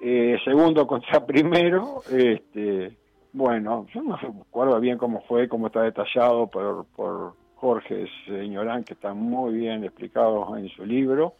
[0.00, 2.96] eh, segundo contra primero, este,
[3.34, 8.94] bueno, yo no recuerdo bien cómo fue, cómo está detallado por, por Jorge Señorán, que
[8.94, 11.34] está muy bien explicado en su libro.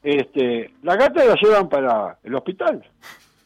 [0.00, 2.84] Este, la gata la llevan para el hospital,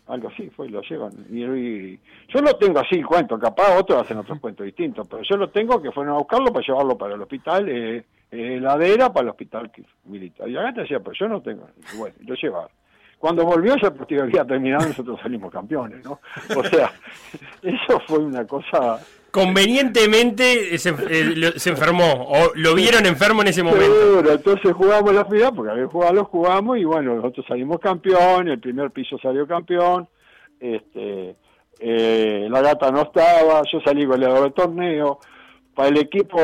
[0.08, 1.12] algo así fue, lo llevan.
[1.30, 5.22] Y, y- yo lo tengo así, el cuento, capaz otros hacen otros cuentos distintos, pero
[5.22, 9.12] yo lo tengo que fueron a buscarlo para llevarlo para el hospital, eh, eh, heladera
[9.12, 9.70] para el hospital
[10.04, 10.48] militar.
[10.48, 12.70] Y la gata decía, pero yo no tengo, y bueno, lo llevaron.
[13.18, 16.20] Cuando volvió ya el partido había terminado nosotros salimos campeones, ¿no?
[16.56, 16.92] O sea,
[17.62, 23.62] eso fue una cosa Convenientemente se, eh, se enfermó o lo vieron enfermo en ese
[23.62, 23.84] momento.
[23.84, 28.48] Seguro, entonces jugamos la final, porque había jugado, lo jugamos y bueno, nosotros salimos campeón,
[28.48, 30.08] el primer piso salió campeón,
[30.58, 31.36] este,
[31.78, 35.18] eh, la gata no estaba, yo salí goleador del torneo,
[35.78, 36.36] para el equipo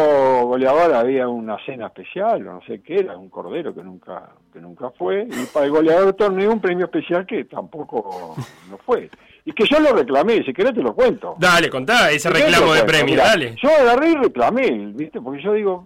[0.47, 4.61] goleador había una cena especial, o no sé qué era, un cordero que nunca, que
[4.61, 8.37] nunca fue, y para el goleador del torneo un premio especial que tampoco
[8.71, 9.11] no fue.
[9.45, 11.35] Y que yo lo reclamé, si querés te lo cuento.
[11.37, 13.57] Dale, contá ese reclamo de premio, dale.
[13.61, 15.21] Yo agarré y reclamé, ¿viste?
[15.21, 15.85] Porque yo digo,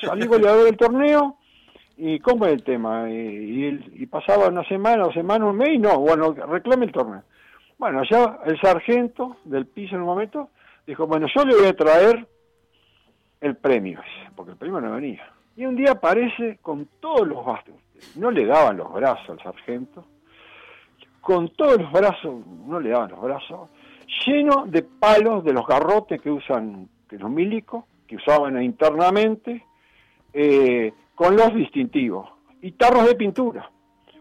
[0.00, 1.38] salí goleador del torneo,
[1.96, 3.10] ¿y cómo es el tema?
[3.10, 6.92] Y, y y pasaba una semana, dos semanas, un mes, y no, bueno, reclame el
[6.92, 7.24] torneo.
[7.78, 10.50] Bueno, ya el sargento del piso en un momento
[10.86, 12.28] dijo, bueno, yo le voy a traer
[13.44, 14.00] el premio,
[14.34, 15.22] porque el premio no venía.
[15.56, 17.74] Y un día aparece con todos los bastos,
[18.16, 20.04] no le daban los brazos al sargento,
[21.20, 23.70] con todos los brazos, no le daban los brazos,
[24.26, 29.64] lleno de palos de los garrotes que usan que los milicos, que usaban internamente,
[30.32, 32.28] eh, con los distintivos
[32.62, 33.70] y tarros de pintura.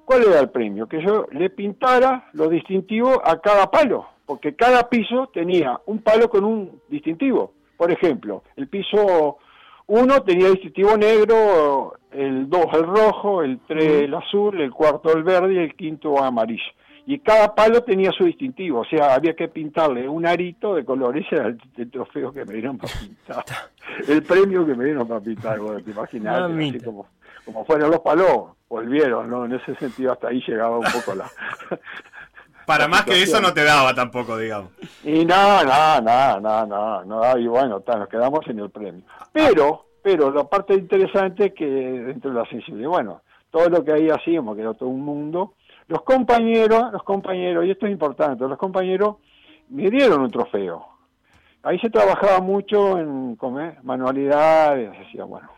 [0.05, 0.87] ¿Cuál era el premio?
[0.87, 6.29] Que yo le pintara los distintivos a cada palo, porque cada piso tenía un palo
[6.29, 7.53] con un distintivo.
[7.83, 9.39] Por ejemplo, el piso
[9.87, 15.21] 1 tenía distintivo negro, el 2 el rojo, el 3 el azul, el cuarto el
[15.23, 16.63] verde y el quinto amarillo.
[17.05, 21.25] Y cada palo tenía su distintivo, o sea, había que pintarle un arito de colores,
[21.25, 23.43] ese era el, el trofeo que me dieron para pintar,
[24.07, 26.85] el premio que me dieron para pintar, bueno, te imaginas, así Mamita.
[26.85, 27.07] como,
[27.43, 29.43] como fueron los palos, volvieron, ¿no?
[29.43, 31.29] En ese sentido hasta ahí llegaba un poco la...
[32.65, 34.71] Para más que eso no te daba tampoco, digamos.
[35.03, 39.03] Y no, no, no, no, no, no, y bueno, ta, nos quedamos en el premio.
[39.31, 43.93] Pero, pero la parte interesante es que dentro de la sensibilidad, bueno, todo lo que
[43.93, 45.53] ahí hacíamos, que era todo un mundo,
[45.87, 49.17] los compañeros, los compañeros, y esto es importante, los compañeros
[49.69, 50.87] me dieron un trofeo.
[51.63, 55.49] Ahí se trabajaba mucho en comer, manualidades, decía, bueno,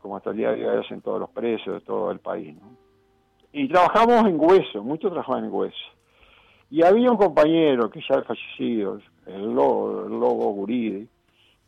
[0.00, 2.56] como hasta el día de hoy hacen todos los precios de todo el país.
[2.56, 2.87] ¿no?
[3.52, 5.76] Y trabajamos en hueso, muchos trabajaban en hueso.
[6.70, 11.08] Y había un compañero que ya es fallecido, el Lobo, el Lobo Guridi,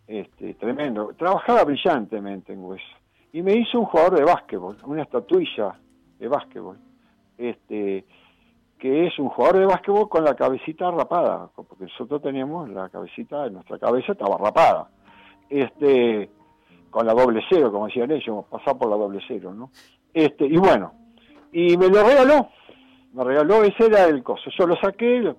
[0.06, 2.84] este, tremendo, trabajaba brillantemente en hueso.
[3.32, 5.78] Y me hizo un jugador de básquetbol, una estatuilla
[6.18, 6.76] de básquetbol,
[7.38, 8.04] este,
[8.78, 13.48] que es un jugador de básquetbol con la cabecita rapada, porque nosotros teníamos la cabecita,
[13.48, 14.90] nuestra cabeza estaba rapada.
[15.48, 16.28] Este,
[16.90, 19.70] con la doble cero, como decían ellos, pasar por la doble cero, ¿no?
[20.12, 20.92] Este, y bueno,
[21.52, 22.48] y me lo regaló,
[23.12, 24.50] me regaló, ese era el coso.
[24.58, 25.36] Yo lo saqué lo-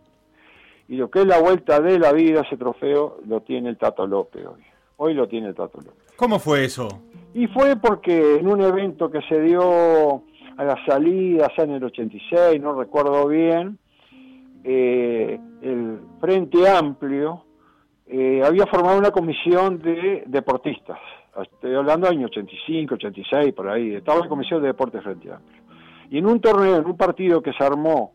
[0.88, 4.06] y lo que es la vuelta de la vida, ese trofeo, lo tiene el Tato
[4.06, 4.62] López hoy.
[4.98, 6.14] Hoy lo tiene el Tato López.
[6.18, 6.88] ¿Cómo fue eso?
[7.34, 10.22] Y fue porque en un evento que se dio
[10.58, 13.78] a la salida, ya en el 86, no recuerdo bien,
[14.64, 17.46] eh, el Frente Amplio
[18.08, 21.00] eh, había formado una comisión de deportistas.
[21.42, 23.96] Estoy hablando del año 85, 86, por ahí.
[23.96, 25.61] Estaba la comisión de deportes Frente Amplio.
[26.12, 28.12] Y en un torneo, en un partido que se armó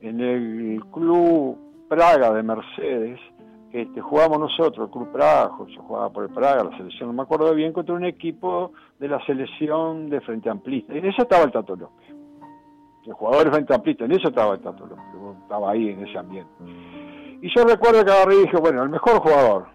[0.00, 3.18] en el Club Praga de Mercedes,
[3.72, 7.22] este, jugamos nosotros, el Club Praga, yo jugaba por el Praga, la selección, no me
[7.22, 8.70] acuerdo bien, contra un equipo
[9.00, 10.94] de la selección de Frente Amplista.
[10.94, 12.14] En eso estaba el Tato López.
[13.04, 15.04] El jugador de Frente Amplista, en eso estaba el Tato López,
[15.42, 16.52] estaba ahí en ese ambiente.
[17.42, 19.66] Y yo recuerdo que agarré y dije, bueno, el mejor jugador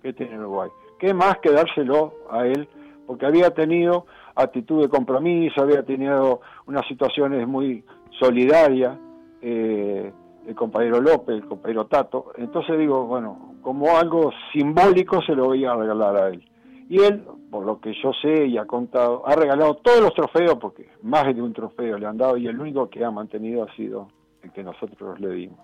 [0.00, 0.70] que tiene Uruguay,
[1.00, 2.68] ¿qué más que dárselo a él?
[3.08, 4.06] Porque había tenido
[4.36, 7.84] actitud de compromiso, había tenido unas situaciones muy
[8.18, 8.96] solidarias,
[9.42, 10.12] eh,
[10.46, 12.32] el compañero López, el compañero Tato.
[12.36, 16.44] Entonces digo, bueno, como algo simbólico se lo voy a regalar a él.
[16.88, 20.58] Y él, por lo que yo sé y ha contado, ha regalado todos los trofeos,
[20.60, 23.74] porque más de un trofeo le han dado, y el único que ha mantenido ha
[23.74, 24.08] sido
[24.42, 25.58] el que nosotros le dimos.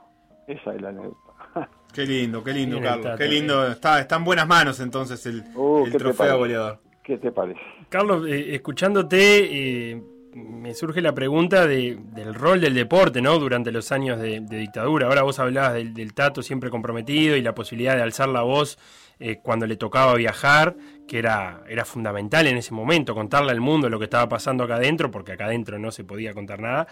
[0.46, 1.16] Esa es la anécdota.
[1.92, 3.04] Qué lindo, qué lindo, Carlos.
[3.04, 3.66] Tato, Qué lindo.
[3.66, 6.78] Está, está en buenas manos entonces el, Uh, el ¿qué te trofeo goleador.
[7.02, 7.60] ¿Qué te parece?
[7.88, 10.02] Carlos, eh, escuchándote, eh,
[10.34, 13.38] me surge la pregunta de- del rol del deporte, ¿no?
[13.38, 15.06] Durante los años de, dictadura.
[15.06, 18.78] Ahora vos hablabas del, Tato siempre comprometido y la posibilidad de alzar la voz
[19.18, 20.76] eh, cuando le tocaba viajar,
[21.06, 24.76] que era, era fundamental en ese momento, contarle al mundo lo que estaba pasando acá
[24.76, 26.86] adentro, porque acá adentro no se podía contar nada.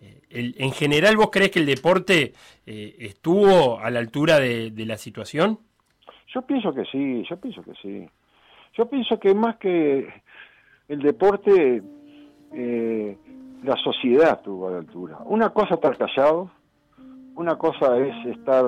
[0.00, 2.32] Eh, en general, ¿vos crees que el deporte
[2.66, 5.58] eh, estuvo a la altura de la situación?
[6.32, 8.06] Yo pienso que sí, yo pienso que sí.
[8.76, 10.08] Yo pienso que más que
[10.88, 11.82] el deporte,
[12.52, 13.16] eh,
[13.62, 15.18] la sociedad estuvo a la altura.
[15.26, 16.50] Una cosa es estar callado,
[17.36, 18.64] una cosa es estar,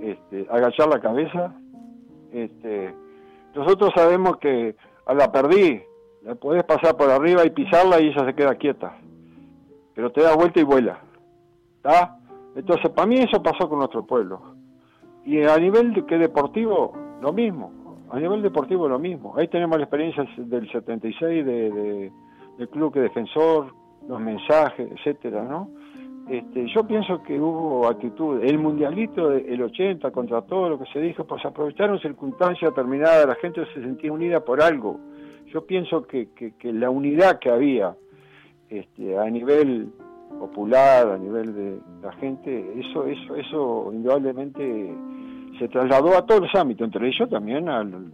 [0.00, 1.54] este, agachar la cabeza.
[2.32, 2.94] Este,
[3.54, 4.76] nosotros sabemos que
[5.06, 5.80] a la perdí,
[6.22, 8.96] la podés pasar por arriba y pisarla y ella se queda quieta.
[9.94, 10.98] Pero te da vuelta y vuela.
[11.76, 12.18] ¿Está?
[12.56, 14.40] Entonces, para mí eso pasó con nuestro pueblo.
[15.24, 17.72] Y a nivel de, que deportivo, lo mismo.
[18.10, 19.34] A nivel deportivo, lo mismo.
[19.36, 22.12] Ahí tenemos la experiencia del 76 de, de,
[22.58, 23.72] del club que defensor,
[24.08, 25.70] los mensajes, etcétera, ¿no?
[26.28, 28.42] Este, yo pienso que hubo actitud.
[28.42, 33.36] El mundialito del 80 contra todo lo que se dijo, pues aprovecharon circunstancias determinadas, la
[33.36, 34.98] gente se sentía unida por algo.
[35.52, 37.94] Yo pienso que, que, que la unidad que había
[38.68, 39.92] este, a nivel
[40.40, 44.94] popular, a nivel de la gente, eso, eso, eso indudablemente
[45.58, 48.12] se trasladó a todos los ámbitos, entre ellos también al,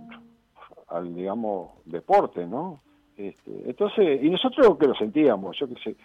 [0.89, 2.83] al digamos, deporte, ¿no?
[3.17, 5.97] Este, entonces, y nosotros que lo sentíamos, yo qué sé,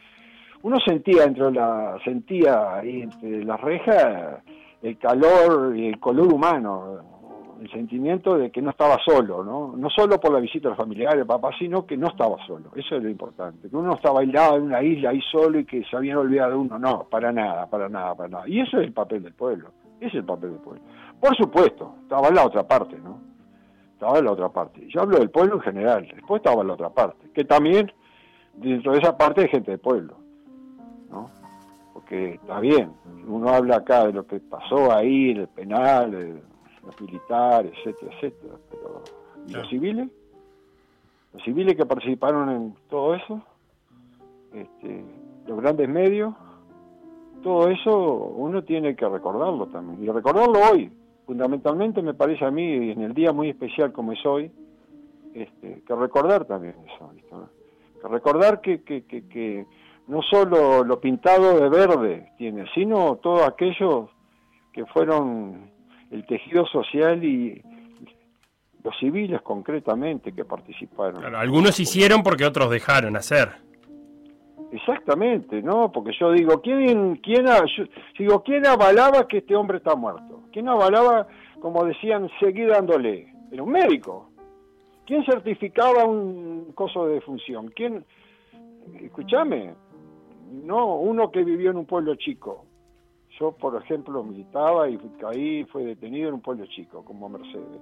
[0.64, 4.44] uno sentía entre la, sentía ahí entre las rejas
[4.82, 7.00] el calor y el color humano,
[7.60, 9.74] el sentimiento de que no estaba solo, ¿no?
[9.76, 12.96] No solo por la visita a los familiares, papá, sino que no estaba solo, eso
[12.96, 15.84] es lo importante, que uno no estaba aislado en una isla ahí solo y que
[15.84, 18.44] se habían olvidado de uno, no, para nada, para nada, para nada.
[18.48, 20.82] Y eso es el papel del pueblo, ese es el papel del pueblo.
[21.20, 23.20] Por supuesto, estaba en la otra parte, ¿no?
[23.98, 24.88] Estaba en la otra parte.
[24.90, 27.92] Yo hablo del pueblo en general, después estaba en la otra parte, que también
[28.54, 30.14] dentro de esa parte hay gente del pueblo,
[31.10, 31.32] ¿no?
[31.96, 32.92] Porque está bien,
[33.26, 36.44] uno habla acá de lo que pasó ahí en el penal, de
[36.86, 39.02] los militares, etcétera, etcétera, pero
[39.48, 40.08] ¿y los civiles?
[41.34, 43.42] Los civiles que participaron en todo eso,
[44.54, 45.04] este,
[45.48, 46.36] los grandes medios,
[47.42, 50.92] todo eso uno tiene que recordarlo también, y recordarlo hoy,
[51.28, 54.50] fundamentalmente me parece a mí, en el día muy especial como es hoy,
[55.36, 57.12] este, que recordar también eso,
[58.02, 59.66] que recordar que, que, que, que
[60.08, 64.10] no solo lo pintado de verde tiene, sino todo aquello
[64.72, 65.70] que fueron
[66.12, 67.62] el tejido social y
[68.82, 71.20] los civiles concretamente que participaron.
[71.20, 73.67] Claro, algunos hicieron porque otros dejaron hacer.
[74.72, 75.92] Exactamente, ¿no?
[75.92, 77.84] Porque yo digo, ¿quién, quién, yo
[78.20, 80.42] digo, ¿quién avalaba que este hombre está muerto?
[80.52, 81.28] ¿Quién avalaba,
[81.62, 83.34] como decían, seguir dándole?
[83.52, 84.30] Era un médico.
[85.06, 87.72] ¿Quién certificaba un coso de defunción?
[87.74, 88.04] ¿Quién?
[89.02, 89.74] Escúchame,
[90.52, 92.66] no, uno que vivió en un pueblo chico.
[93.40, 97.82] Yo, por ejemplo, militaba y caí, fue detenido en un pueblo chico, como Mercedes.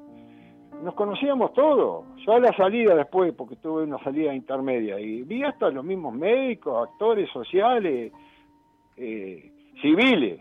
[0.84, 2.06] Nos conocíamos todos.
[2.26, 6.14] Yo a la salida después, porque tuve una salida intermedia, y vi hasta los mismos
[6.14, 8.12] médicos, actores sociales,
[8.98, 9.52] eh,
[9.82, 10.40] civiles,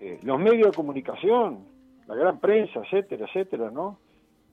[0.00, 1.64] eh, los medios de comunicación,
[2.06, 3.98] la gran prensa, etcétera, etcétera, ¿no?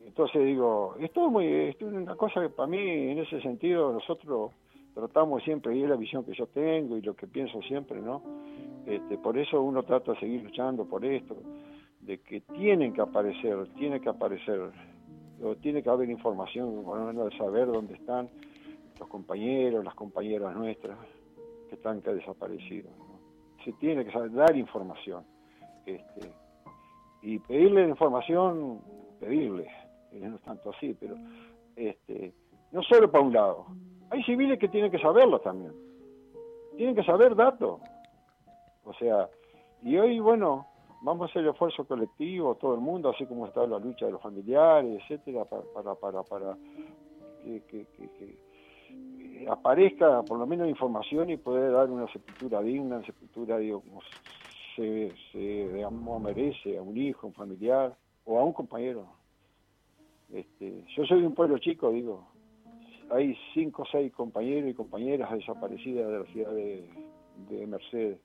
[0.05, 3.91] Entonces digo, esto es, muy, esto es una cosa que para mí, en ese sentido,
[3.91, 4.51] nosotros
[4.93, 8.21] tratamos siempre, y es la visión que yo tengo y lo que pienso siempre, ¿no?
[8.85, 11.35] Este, por eso uno trata de seguir luchando por esto,
[12.01, 14.71] de que tienen que aparecer, tiene que aparecer,
[15.61, 18.29] tiene que haber información, menos de saber dónde están
[18.99, 20.97] los compañeros, las compañeras nuestras
[21.69, 22.91] que están que desaparecidos.
[22.97, 23.19] ¿no?
[23.65, 25.23] Se tiene que saber, dar información.
[25.85, 26.31] Este,
[27.23, 28.81] y pedirle información,
[29.19, 29.67] pedirle,
[30.11, 31.15] eh, no es tanto así, pero
[31.75, 32.33] este,
[32.71, 33.65] no solo para un lado.
[34.09, 35.73] Hay civiles que tienen que saberlo también.
[36.75, 37.79] Tienen que saber datos.
[38.83, 39.29] O sea,
[39.81, 40.67] y hoy, bueno,
[41.01, 44.13] vamos a hacer el esfuerzo colectivo, todo el mundo, así como está la lucha de
[44.13, 46.57] los familiares, etcétera, para, para, para, para
[47.43, 53.57] que, eh, aparezca por lo menos información y poder dar una sepultura digna, una sepultura,
[53.57, 54.01] digo, como
[54.75, 55.37] se, se
[55.73, 57.95] digamos, merece a un hijo, un familiar
[58.25, 59.07] o a un compañero.
[60.31, 62.27] Este, yo soy de un pueblo chico, digo,
[63.09, 66.89] hay cinco o seis compañeros y compañeras desaparecidas de la ciudad de,
[67.49, 68.19] de Mercedes.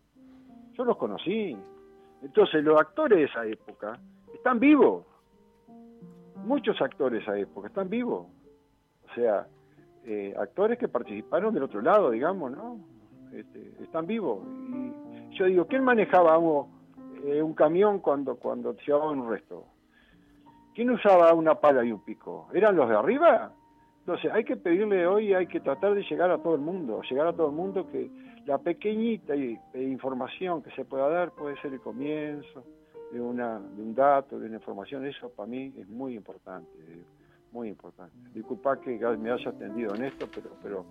[0.75, 1.57] Yo los conocí.
[2.27, 4.01] Entonces, los actores de esa época
[4.35, 5.05] están vivos.
[6.45, 8.27] Muchos actores de esa época están vivos.
[9.09, 9.47] O sea,
[10.05, 12.81] eh, actores que participaron del otro lado, digamos, ¿no?
[13.33, 14.41] Este, están vivos.
[14.45, 16.67] Y yo digo, ¿quién manejaba un,
[17.25, 19.65] eh, camión cuando, cuando llevaban un resto?
[20.75, 22.49] ¿Quién usaba una pala y un pico?
[22.53, 23.53] ¿Eran los de arriba?
[24.01, 27.29] Entonces, hay que pedirle hoy, hay que tratar de llegar a todo el mundo, llegar
[27.29, 28.11] a todo el mundo que
[28.47, 32.65] la pequeñita eh, información que se pueda dar puede ser el comienzo
[33.13, 37.03] de, una, de un dato, de una información, eso para mí es muy importante, eh,
[37.53, 38.15] muy importante.
[38.33, 40.85] Disculpa que me haya atendido en esto, pero, pero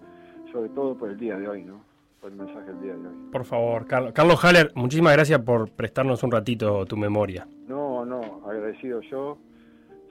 [0.51, 1.81] sobre todo por el día de hoy, ¿no?
[2.19, 3.15] Por el mensaje del día de hoy.
[3.31, 4.11] Por favor, Carlos.
[4.13, 7.47] Carlos Haller, muchísimas gracias por prestarnos un ratito tu memoria.
[7.67, 9.37] No, no, agradecido yo,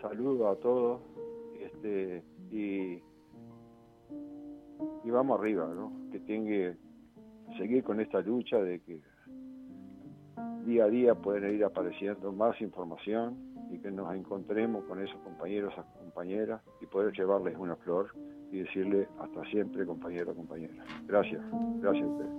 [0.01, 1.01] saludo a todos,
[1.61, 3.03] este, y,
[5.05, 5.93] y vamos arriba, ¿no?
[6.11, 6.84] Que que
[7.59, 9.01] seguir con esta lucha de que
[10.65, 13.37] día a día pueden ir apareciendo más información
[13.71, 18.15] y que nos encontremos con esos compañeros, esas compañeras y poder llevarles una flor
[18.51, 20.85] y decirle hasta siempre compañero, compañera.
[21.07, 21.43] Gracias,
[21.81, 22.33] gracias a ustedes.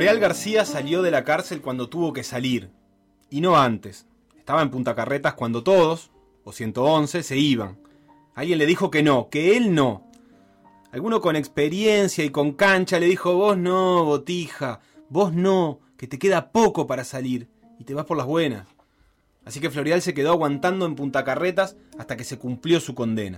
[0.00, 2.70] Floreal García salió de la cárcel cuando tuvo que salir,
[3.28, 4.06] y no antes.
[4.34, 6.10] Estaba en Punta Carretas cuando todos,
[6.42, 7.78] o 111, se iban.
[8.34, 10.10] Alguien le dijo que no, que él no.
[10.90, 14.80] Alguno con experiencia y con cancha le dijo, vos no, botija,
[15.10, 18.68] vos no, que te queda poco para salir, y te vas por las buenas.
[19.44, 23.36] Así que Floreal se quedó aguantando en Punta Carretas hasta que se cumplió su condena.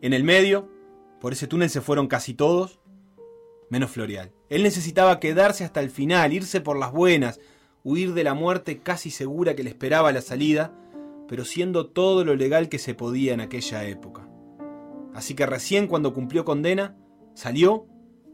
[0.00, 0.66] En el medio,
[1.20, 2.80] por ese túnel se fueron casi todos,
[3.70, 4.32] menos Floreal.
[4.48, 7.40] Él necesitaba quedarse hasta el final, irse por las buenas,
[7.84, 10.74] huir de la muerte casi segura que le esperaba la salida,
[11.28, 14.28] pero siendo todo lo legal que se podía en aquella época.
[15.14, 16.96] Así que recién cuando cumplió condena,
[17.34, 17.86] salió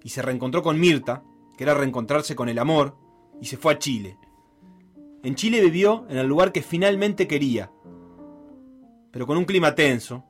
[0.02, 1.24] y se reencontró con Mirta,
[1.56, 2.96] que era reencontrarse con el amor,
[3.40, 4.18] y se fue a Chile.
[5.22, 7.72] En Chile vivió en el lugar que finalmente quería,
[9.10, 10.24] pero con un clima tenso,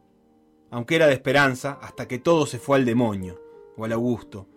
[0.71, 3.41] aunque era de esperanza, hasta que todo se fue al demonio,
[3.77, 4.49] o al Augusto,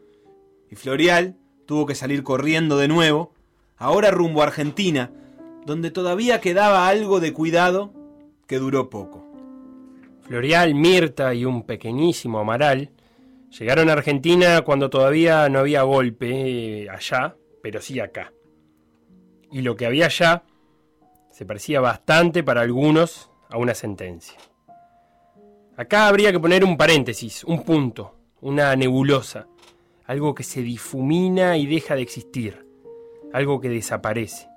[0.70, 3.34] y Floreal tuvo que salir corriendo de nuevo,
[3.78, 5.12] ahora rumbo a Argentina,
[5.66, 7.94] donde todavía quedaba algo de cuidado
[8.48, 9.26] que duró poco.
[10.22, 12.92] Floreal, Mirta y un pequeñísimo Amaral
[13.58, 18.34] llegaron a Argentina cuando todavía no había golpe eh, allá, pero sí acá.
[19.52, 20.44] Y lo que había allá
[21.32, 24.38] se parecía bastante para algunos a una sentencia.
[25.78, 29.48] Acá habría que poner un paréntesis, un punto, una nebulosa,
[30.08, 32.66] algo que se difumina y deja de existir,
[33.34, 34.48] algo que desaparece.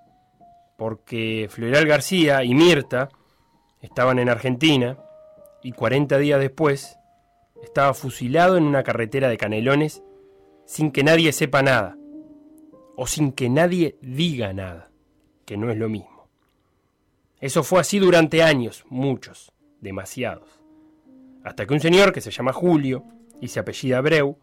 [0.78, 3.10] Porque Floreal García y Mirta
[3.80, 4.96] estaban en Argentina
[5.62, 6.96] y 40 días después
[7.62, 10.02] estaba fusilado en una carretera de Canelones
[10.64, 11.98] sin que nadie sepa nada,
[12.96, 14.92] o sin que nadie diga nada,
[15.44, 16.28] que no es lo mismo.
[17.40, 20.60] Eso fue así durante años, muchos, demasiados,
[21.42, 23.04] hasta que un señor que se llama Julio
[23.40, 24.38] y se apellida Abreu,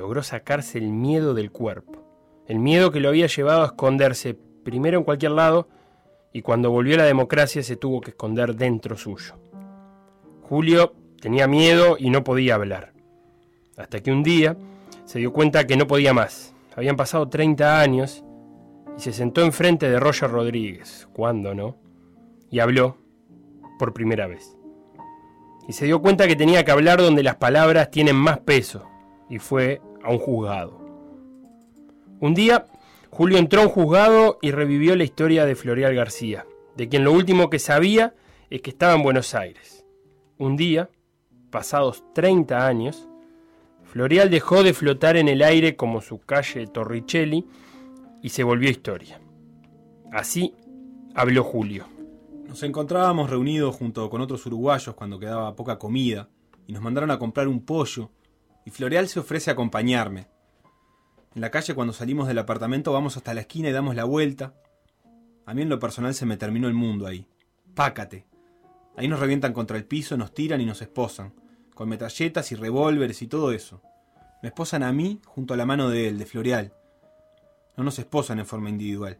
[0.00, 2.02] logró sacarse el miedo del cuerpo,
[2.46, 4.32] el miedo que lo había llevado a esconderse
[4.64, 5.68] primero en cualquier lado
[6.32, 9.34] y cuando volvió la democracia se tuvo que esconder dentro suyo.
[10.40, 12.94] Julio tenía miedo y no podía hablar,
[13.76, 14.56] hasta que un día
[15.04, 16.54] se dio cuenta que no podía más.
[16.74, 18.24] Habían pasado 30 años
[18.96, 21.76] y se sentó enfrente de Roger Rodríguez, cuando no,
[22.50, 22.96] y habló
[23.78, 24.56] por primera vez.
[25.68, 28.86] Y se dio cuenta que tenía que hablar donde las palabras tienen más peso,
[29.28, 30.78] y fue a un juzgado.
[32.20, 32.66] Un día,
[33.10, 36.46] Julio entró a un juzgado y revivió la historia de Florial García,
[36.76, 38.14] de quien lo último que sabía
[38.50, 39.84] es que estaba en Buenos Aires.
[40.38, 40.90] Un día,
[41.50, 43.08] pasados 30 años,
[43.84, 47.46] Florial dejó de flotar en el aire como su calle Torricelli
[48.22, 49.20] y se volvió historia.
[50.12, 50.54] Así
[51.14, 51.86] habló Julio.
[52.46, 56.28] Nos encontrábamos reunidos junto con otros uruguayos cuando quedaba poca comida
[56.66, 58.10] y nos mandaron a comprar un pollo
[58.70, 60.28] y Floreal se ofrece a acompañarme.
[61.34, 64.54] En la calle cuando salimos del apartamento vamos hasta la esquina y damos la vuelta.
[65.44, 67.26] A mí en lo personal se me terminó el mundo ahí.
[67.74, 68.26] Pácate.
[68.96, 71.32] Ahí nos revientan contra el piso, nos tiran y nos esposan
[71.74, 73.82] con metralletas y revólveres y todo eso.
[74.40, 76.72] Me esposan a mí junto a la mano de él, de Floreal.
[77.76, 79.18] No nos esposan en forma individual.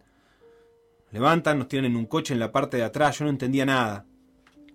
[1.11, 4.07] Levantan, nos tiran en un coche en la parte de atrás, yo no entendía nada.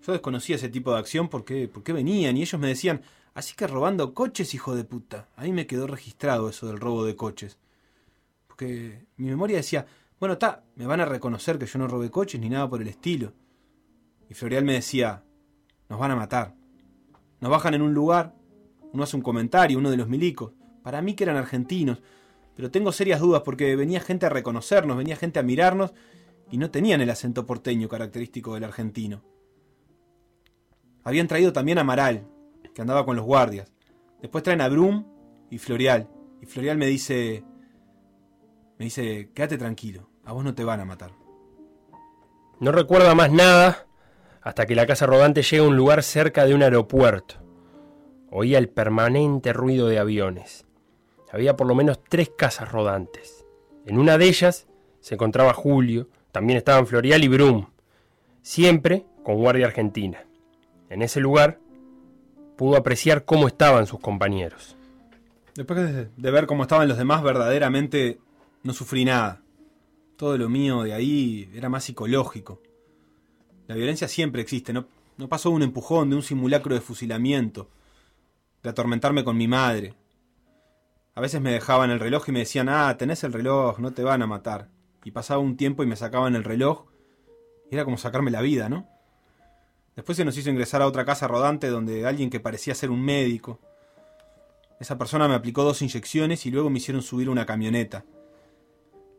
[0.06, 3.02] Yo desconocía ese tipo de acción porque, porque venían y ellos me decían,
[3.36, 5.30] así que robando coches, hijo de puta.
[5.36, 7.60] Ahí me quedó registrado eso del robo de coches.
[8.48, 9.86] Porque mi memoria decía,
[10.20, 12.88] bueno, está, me van a reconocer que yo no robé coches ni nada por el
[12.88, 13.34] estilo.
[14.30, 15.24] Y Floreal me decía,
[15.90, 16.56] nos van a matar.
[17.42, 18.34] Nos bajan en un lugar,
[18.94, 20.54] uno hace un comentario, uno de los milicos.
[20.82, 22.02] Para mí que eran argentinos,
[22.56, 25.94] pero tengo serias dudas porque venía gente a reconocernos, venía gente a mirarnos
[26.50, 29.22] y no tenían el acento porteño característico del argentino.
[31.04, 32.26] Habían traído también a Amaral,
[32.76, 33.72] que andaba con los guardias.
[34.22, 35.06] Después traen a Brum
[35.50, 36.10] y Florial.
[36.42, 37.44] Y Florial me dice,
[38.78, 41.12] me dice, quédate tranquilo, a vos no te van a matar.
[42.60, 43.88] No recuerda más nada
[44.42, 47.36] hasta que la casa rodante llega a un lugar cerca de un aeropuerto.
[48.30, 50.66] Oía el permanente ruido de aviones.
[51.32, 53.46] Había por lo menos tres casas rodantes.
[53.86, 54.68] En una de ellas
[55.00, 57.68] se encontraba Julio, también estaban Florial y Brum,
[58.42, 60.26] siempre con guardia argentina.
[60.90, 61.60] En ese lugar
[62.56, 64.76] pudo apreciar cómo estaban sus compañeros.
[65.56, 68.20] Después de, ver cómo estaban los demás, verdaderamente
[68.64, 69.42] no sufrí nada.
[70.18, 72.62] Todo lo mío de ahí era más psicológico.
[73.68, 74.86] La violencia siempre existe, no,
[75.18, 77.70] no pasó de un empujón, de un simulacro de fusilamiento,
[78.64, 79.96] de atormentarme con mi madre.
[81.16, 84.04] A veces me dejaban el reloj y me decían, ah, tenés el reloj, no te
[84.04, 84.70] van a matar.
[85.06, 86.86] Y pasaba un tiempo y me sacaban el reloj.
[87.72, 88.88] Era como sacarme la vida, ¿no?
[89.96, 93.02] Después se nos hizo ingresar a otra casa rodante donde alguien que parecía ser un
[93.02, 93.60] médico.
[94.80, 98.04] Esa persona me aplicó dos inyecciones y luego me hicieron subir una camioneta.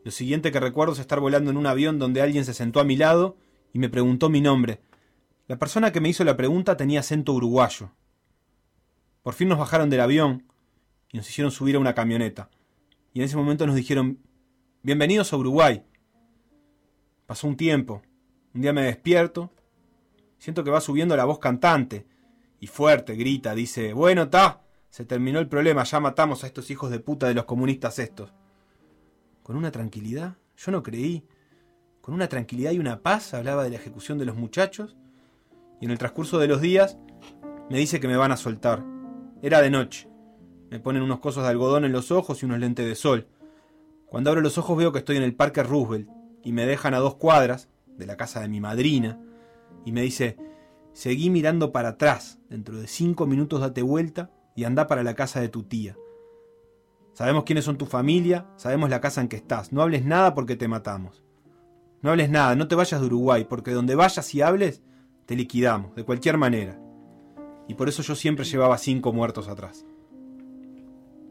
[0.03, 2.83] Lo siguiente que recuerdo es estar volando en un avión donde alguien se sentó a
[2.83, 3.37] mi lado
[3.73, 4.79] y me preguntó mi nombre.
[5.47, 7.91] La persona que me hizo la pregunta tenía acento uruguayo.
[9.23, 10.45] Por fin nos bajaron del avión
[11.11, 12.49] y nos hicieron subir a una camioneta.
[13.13, 14.19] Y en ese momento nos dijeron,
[14.83, 15.83] bienvenidos a Uruguay.
[17.25, 18.03] Pasó un tiempo.
[18.53, 19.51] Un día me despierto.
[20.37, 22.05] Siento que va subiendo la voz cantante.
[22.59, 26.89] Y fuerte, grita, dice, bueno, ta, se terminó el problema, ya matamos a estos hijos
[26.89, 28.33] de puta de los comunistas estos.
[29.43, 31.23] Con una tranquilidad, yo no creí
[32.01, 34.95] con una tranquilidad y una paz hablaba de la ejecución de los muchachos
[35.81, 36.97] y en el transcurso de los días
[37.69, 38.81] me dice que me van a soltar.
[39.41, 40.09] Era de noche.
[40.69, 43.27] Me ponen unos cosos de algodón en los ojos y unos lentes de sol.
[44.05, 46.09] Cuando abro los ojos veo que estoy en el Parque Roosevelt
[46.43, 47.67] y me dejan a dos cuadras
[47.97, 49.19] de la casa de mi madrina
[49.85, 50.37] y me dice,
[50.93, 55.39] seguí mirando para atrás, dentro de cinco minutos date vuelta y anda para la casa
[55.39, 55.95] de tu tía.
[57.13, 60.55] Sabemos quiénes son tu familia, sabemos la casa en que estás, no hables nada porque
[60.55, 61.23] te matamos.
[62.01, 64.83] No hables nada, no te vayas de Uruguay, porque donde vayas y hables,
[65.25, 66.79] te liquidamos, de cualquier manera.
[67.67, 69.85] Y por eso yo siempre llevaba cinco muertos atrás.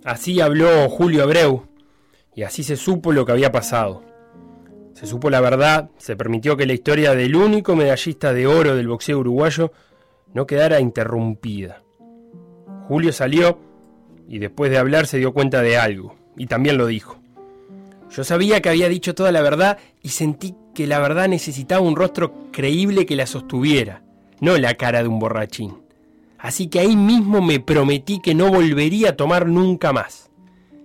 [0.05, 1.69] Así habló Julio Abreu,
[2.35, 4.03] y así se supo lo que había pasado.
[4.97, 8.89] Se supo la verdad, se permitió que la historia del único medallista de oro del
[8.89, 9.71] boxeo uruguayo
[10.33, 11.83] no quedara interrumpida.
[12.89, 13.59] Julio salió
[14.27, 17.19] y después de hablar se dio cuenta de algo, y también lo dijo.
[18.11, 21.95] Yo sabía que había dicho toda la verdad y sentí que la verdad necesitaba un
[21.95, 24.03] rostro creíble que la sostuviera,
[24.41, 25.77] no la cara de un borrachín.
[26.39, 30.31] Así que ahí mismo me prometí que no volvería a tomar nunca más.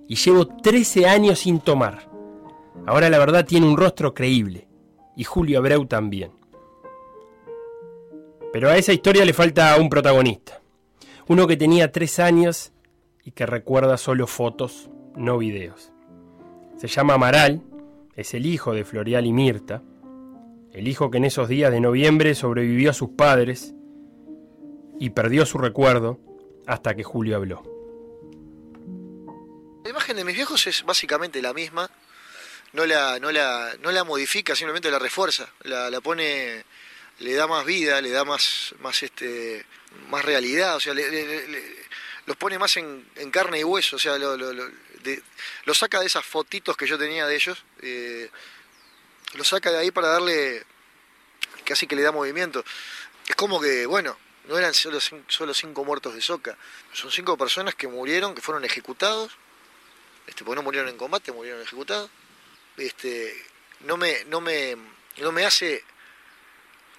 [0.10, 2.11] Y llevo 13 años sin tomar.
[2.86, 4.68] Ahora la verdad tiene un rostro creíble.
[5.16, 6.32] Y Julio Abreu también.
[8.54, 10.62] Pero a esa historia le falta un protagonista.
[11.28, 12.74] Uno que tenía 3 años
[13.24, 15.92] y que recuerda solo fotos, no videos.
[16.78, 17.62] Se llama Amaral,
[18.16, 19.84] es el hijo de Florial y Mirta,
[20.74, 23.76] el hijo que en esos días de noviembre sobrevivió a sus padres
[25.00, 26.20] y perdió su recuerdo
[26.66, 27.64] hasta que Julio habló.
[29.84, 31.90] La imagen de mis viejos es básicamente la misma,
[32.74, 36.64] no la, no la, no la modifica, simplemente la refuerza, la, la pone,
[37.20, 39.66] le da más vida, le da más, más, este,
[40.10, 41.82] más realidad, o sea, le- le-
[42.26, 46.06] los pone más en, en carne y hueso, o sea, lo, lo- lo- saca de
[46.06, 48.30] esas fotitos que yo tenía de ellos, eh,
[49.34, 50.64] lo saca de ahí para darle,
[51.66, 52.64] casi que le da movimiento.
[53.28, 54.18] Es como que, bueno,
[54.48, 56.58] no eran solo, solo cinco muertos de soca,
[56.94, 59.32] son cinco personas que murieron, que fueron ejecutados,
[60.28, 62.10] este, porque no murieron en combate, murieron ejecutados.
[62.78, 63.36] Este,
[63.82, 64.76] no me, no me,
[65.18, 65.84] no me hace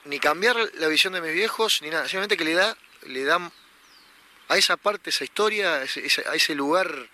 [0.05, 3.51] ni cambiar la visión de mis viejos, ni nada, simplemente que le da, le da
[4.49, 7.09] a esa parte, esa historia, a ese, lugar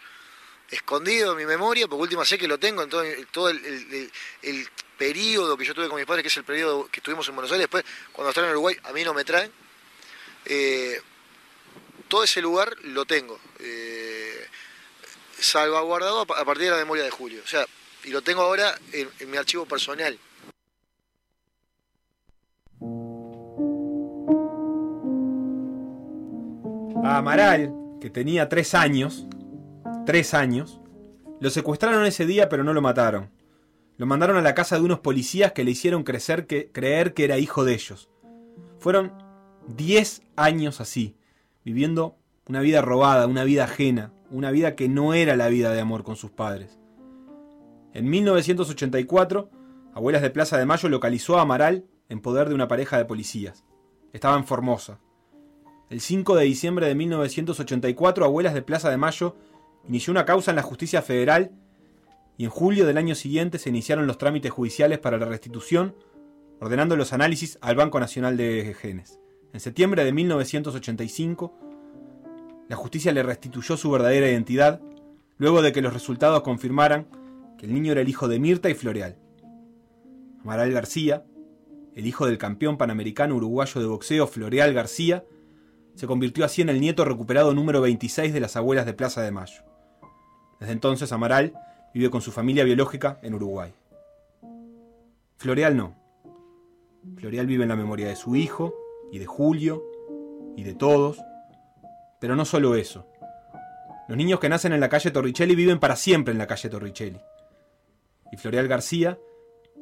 [0.71, 4.11] escondido en mi memoria, porque última sé que lo tengo en todo, el,
[4.43, 7.37] el- periodo que yo tuve con mis padres, que es el periodo que estuvimos en
[7.37, 9.53] Buenos Aires, después cuando estaban en Uruguay a mí no me traen.
[10.45, 11.01] Eh,
[12.09, 13.39] todo ese lugar lo tengo.
[13.61, 14.45] eh,
[15.39, 17.43] salvaguardado a partir de la memoria de Julio.
[17.45, 17.65] O sea,
[18.05, 20.19] y lo tengo ahora en, mi archivo personal.
[27.05, 29.27] A Amaral, que tenía tres años,
[30.07, 30.81] tres años,
[31.41, 33.31] lo secuestraron ese día pero no lo mataron.
[33.97, 37.65] Lo mandaron a la casa de unos policías que le hicieron creer que era hijo
[37.65, 38.09] de ellos.
[38.79, 39.13] Fueron
[39.77, 41.17] 10 años así,
[41.65, 45.81] viviendo una vida robada, una vida ajena, una vida que no era la vida de
[45.81, 46.78] amor con sus padres.
[47.95, 49.51] En 1984,
[49.95, 53.65] Abuelas de Plaza de Mayo localizó a Amaral en poder de una pareja de policías.
[54.13, 55.01] Estaba en Formosa.
[55.91, 59.37] El 5 de diciembre de 1984, Abuelas de Plaza de Mayo
[59.89, 61.53] inició una causa en la justicia federal
[62.37, 65.97] y en julio del año siguiente se iniciaron los trámites judiciales para la restitución,
[66.61, 69.19] ordenando los análisis al Banco Nacional de Genes.
[69.55, 71.55] En septiembre de 1985,
[72.69, 74.81] la justicia le restituyó su verdadera identidad,
[75.39, 77.09] luego de que los resultados confirmaran
[77.59, 79.17] que el niño era el hijo de Mirta y Floreal.
[80.41, 81.25] Amaral García,
[81.95, 85.25] el hijo del campeón panamericano uruguayo de boxeo Floreal García,
[85.97, 89.33] se convirtió así en el nieto recuperado número 26 de las abuelas de Plaza de
[89.33, 89.65] Mayo.
[90.61, 91.53] Desde entonces Amaral
[91.93, 93.75] vive con su familia biológica en Uruguay.
[95.37, 95.97] Floreal no.
[97.17, 98.75] Floreal vive en la memoria de su hijo
[99.11, 99.83] y de Julio
[100.57, 101.19] y de todos.
[102.21, 103.07] Pero no solo eso.
[104.09, 107.21] Los niños que nacen en la calle Torricelli viven para siempre en la calle Torricelli.
[108.33, 109.19] Y Floreal García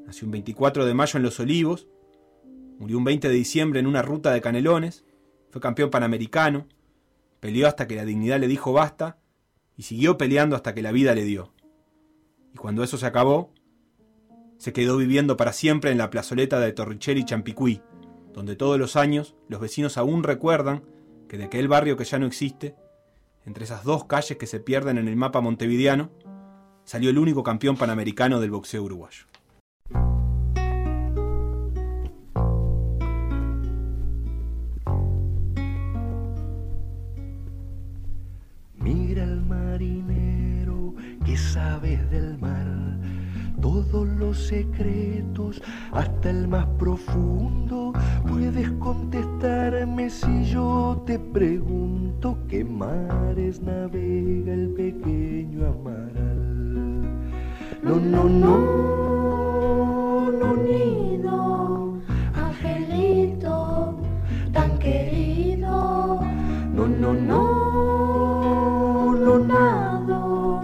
[0.06, 1.88] nació un 24 de mayo en Los Olivos,
[2.78, 5.04] murió un 20 de diciembre en una ruta de Canelones,
[5.50, 6.66] fue campeón panamericano,
[7.40, 9.18] peleó hasta que la dignidad le dijo basta
[9.76, 11.52] y siguió peleando hasta que la vida le dio.
[12.54, 13.52] Y cuando eso se acabó,
[14.58, 17.82] se quedó viviendo para siempre en la plazoleta de Torricelli Champicuí,
[18.32, 20.84] donde todos los años los vecinos aún recuerdan
[21.28, 22.74] que de aquel barrio que ya no existe,
[23.44, 26.10] entre esas dos calles que se pierden en el mapa montevideano,
[26.86, 29.26] salió el único campeón panamericano del boxeo uruguayo.
[38.78, 42.66] Mira el marinero que sabes del mar,
[43.60, 45.60] todos los secretos,
[45.90, 47.92] hasta el más profundo.
[48.28, 56.75] Puedes contestarme si yo te pregunto qué mares navega el pequeño Amaral.
[57.86, 58.56] No, no, no,
[60.32, 62.00] no, nido,
[62.34, 64.00] Angelito,
[64.52, 66.20] tan querido,
[66.74, 70.62] no, no, no, no, nado,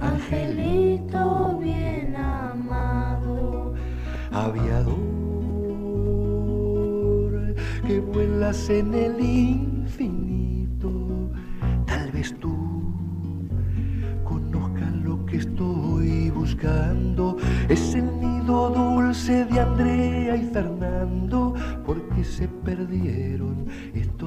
[0.00, 3.74] Angelito bien amado.
[4.32, 4.98] aviador
[7.86, 10.90] que vuelas en el infinito.
[11.86, 12.53] Tal vez tú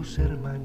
[0.07, 0.56] estos hermanitos.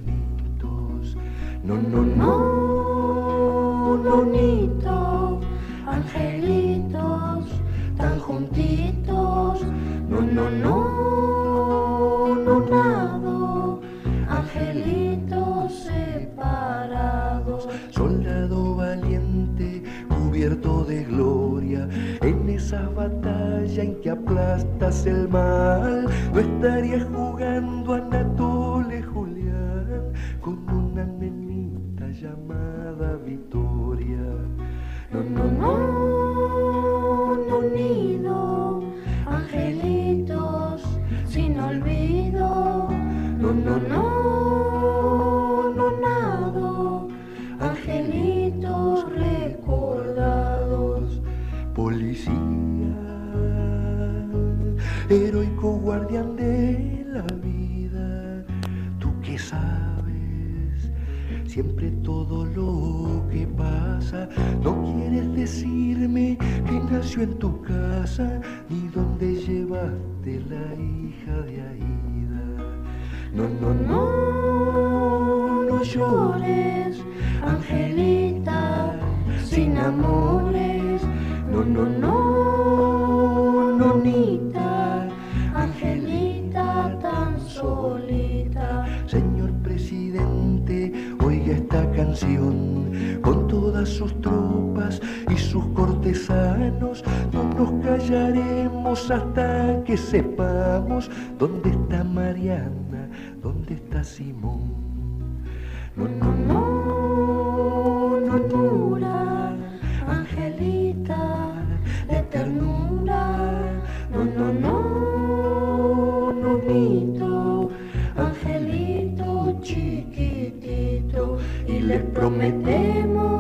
[122.43, 123.33] Prometemos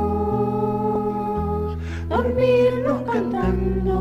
[2.08, 3.98] dormirnos cantando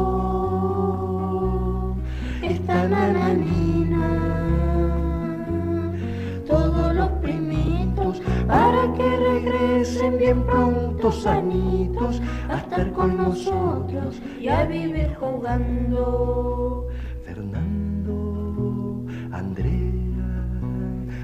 [2.43, 4.07] esta nananina.
[6.45, 14.65] Todos los primitos para que regresen bien pronto sanitos a estar con nosotros y a
[14.65, 16.87] vivir jugando.
[17.25, 20.49] Fernando, Andrea,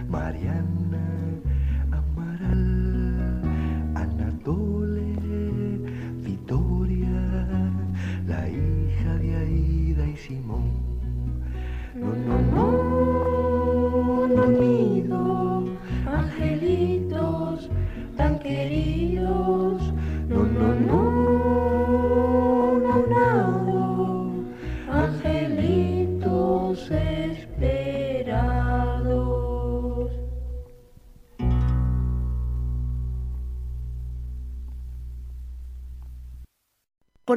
[0.07, 0.76] Mariana,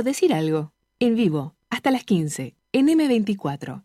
[0.00, 3.84] Por decir algo, en vivo, hasta las 15, en M24.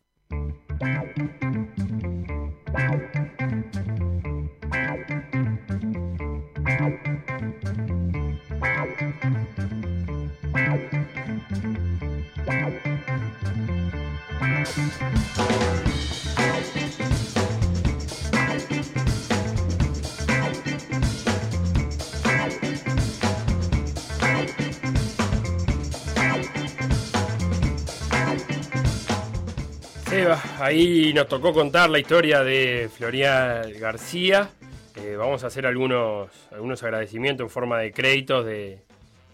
[30.60, 34.50] Ahí nos tocó contar la historia de Florian García.
[34.96, 38.80] Eh, vamos a hacer algunos, algunos agradecimientos en forma de créditos de,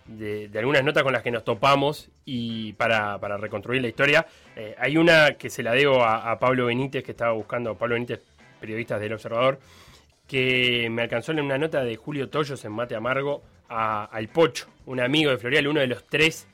[0.08, 4.26] de- algunas notas con las que nos topamos y para, para reconstruir la historia.
[4.56, 8.22] Eh, hay una que se la debo a, Pablo Benítez, que estaba buscando, Pablo Benítez,
[8.60, 9.60] periodista del Observador,
[10.28, 15.00] que me alcanzó en una nota de Julio Toyos en Mate Amargo al Pocho, un
[15.00, 16.48] amigo de Florial, uno de los tres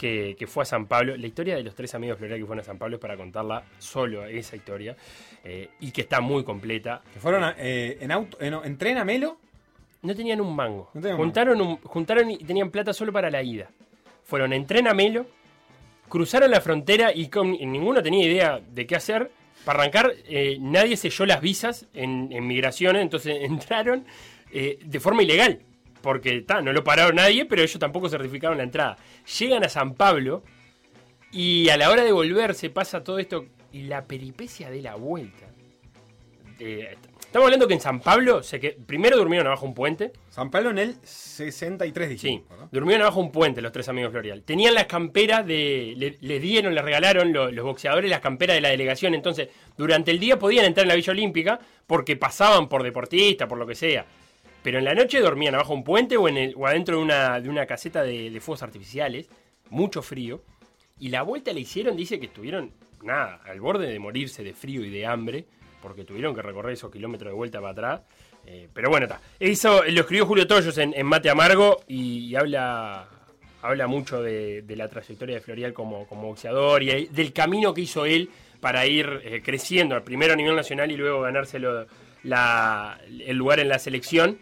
[0.00, 1.14] que, que fue a San Pablo.
[1.16, 3.18] La historia de los tres amigos de Florial que fueron a San Pablo es para
[3.18, 4.96] contarla solo, esa historia,
[5.44, 7.02] eh, y que está muy completa.
[7.12, 9.36] Que fueron a- eh, en, auto, en, en tren a Melo.
[10.02, 10.90] No tenían un mango.
[10.94, 13.68] No tenían un juntaron, un- juntaron y tenían plata solo para la ida.
[14.24, 15.26] Fueron en tren a Melo,
[16.08, 19.30] cruzaron la frontera y, con, y ninguno tenía idea de qué hacer.
[19.66, 24.06] Para arrancar, eh, nadie selló las visas en, en migraciones, entonces entraron
[24.50, 25.60] de forma ilegal.
[26.02, 28.96] Porque ta, no lo pararon nadie, pero ellos tampoco certificaron la entrada.
[29.38, 30.42] Llegan a San Pablo
[31.32, 35.46] y a la hora de volverse pasa todo esto y la peripecia de la vuelta.
[36.58, 40.12] Eh, estamos hablando que en San Pablo, se que, primero durmieron abajo un puente.
[40.28, 42.58] San Pablo en el 63 Sí, dijimos.
[42.58, 42.68] ¿no?
[42.70, 44.42] durmieron abajo un puente los tres amigos Florial.
[44.42, 45.94] Tenían las camperas de.
[45.96, 49.14] Le, les dieron, les regalaron lo- los boxeadores las camperas de la delegación.
[49.14, 53.58] Entonces, durante el día podían entrar en la Villa Olímpica porque pasaban por deportistas, por
[53.58, 54.04] lo que sea.
[54.62, 57.40] Pero en la noche dormían abajo un puente o, en el, o adentro de una,
[57.40, 59.28] de una caseta de, de fuegos artificiales.
[59.70, 60.42] Mucho frío.
[60.98, 64.84] Y la vuelta le hicieron, dice que estuvieron, nada, al borde de morirse de frío
[64.84, 65.44] y de hambre.
[65.80, 68.00] Porque tuvieron que recorrer esos kilómetros de vuelta para atrás.
[68.46, 69.20] Eh, pero bueno, está.
[69.38, 73.08] Eso lo escribió Julio Toyos en, en Mate Amargo y, habla,
[73.62, 77.80] habla mucho de, de la trayectoria de Florial como, como boxeador y del camino que
[77.82, 78.28] hizo él
[78.60, 81.86] para ir eh, creciendo, primero a nivel nacional y luego ganárselo
[82.24, 84.38] la- el lugar en la selección.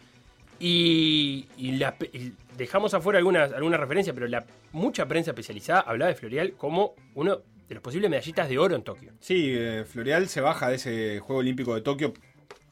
[0.60, 6.08] Y, y la- y dejamos afuera algunas, algunas referencias, pero la mucha prensa especializada hablaba
[6.10, 9.12] de Florial como uno de los posibles medallistas de oro en Tokio.
[9.20, 12.12] Sí, eh, Florial se baja de ese Juego Olímpico de Tokio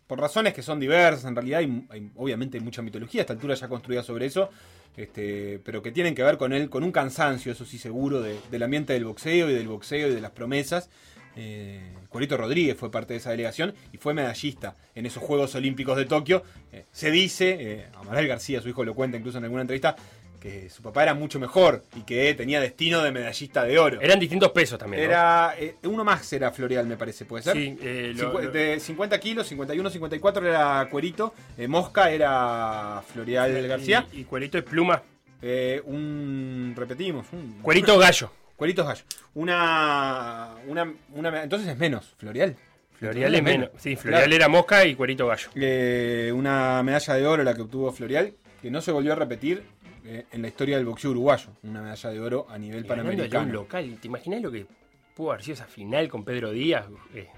[0.06, 1.24] por razones que son diversas.
[1.26, 4.50] En realidad, hay, hay- obviamente, hay mucha mitología a esta altura ya construida sobre eso,
[4.96, 8.38] este, pero que tienen que ver con él, con un cansancio, eso sí, seguro, de-
[8.50, 10.90] del ambiente del boxeo y del boxeo y de las promesas.
[11.36, 15.96] Eh, Corito Rodríguez fue parte de esa delegación y fue medallista en esos Juegos Olímpicos
[15.96, 16.42] de Tokio.
[16.72, 19.94] Eh, se dice, eh, Amaral García, su hijo, lo cuenta incluso en alguna entrevista,
[20.40, 24.00] que su papá era mucho mejor y que tenía destino de medallista de oro.
[24.00, 25.02] Eran distintos pesos también.
[25.02, 25.08] ¿no?
[25.08, 27.54] Era eh, uno más era Florial, me parece, puede ser.
[27.56, 31.34] Sí, eh, lo- Cincu- lo- de 50 kilos, 51, 54 era Cuerito,
[31.68, 34.06] Mosca era Florial García.
[34.12, 35.02] Y, y Cuerito es pluma.
[35.42, 38.30] Eh, un repetimos, un Cuerito gallo.
[38.56, 39.04] Cuerito gallo.
[39.34, 42.56] Una, una, una entonces es menos, Florial.
[42.98, 43.70] Florial es menos.
[43.76, 45.48] Sí, Florial era mosca y Cuerito gallo.
[45.54, 48.32] Eh, una medalla de oro la que obtuvo Florial,
[48.62, 49.62] que no se volvió a repetir
[50.04, 51.50] eh, en la historia del boxeo uruguayo.
[51.62, 53.52] Una medalla de oro a nivel Y un panamericano.
[53.52, 53.98] local.
[54.00, 54.66] ¿Te imaginas lo que
[55.14, 56.86] pudo haber sido esa final con Pedro Díaz?
[57.14, 57.28] eh,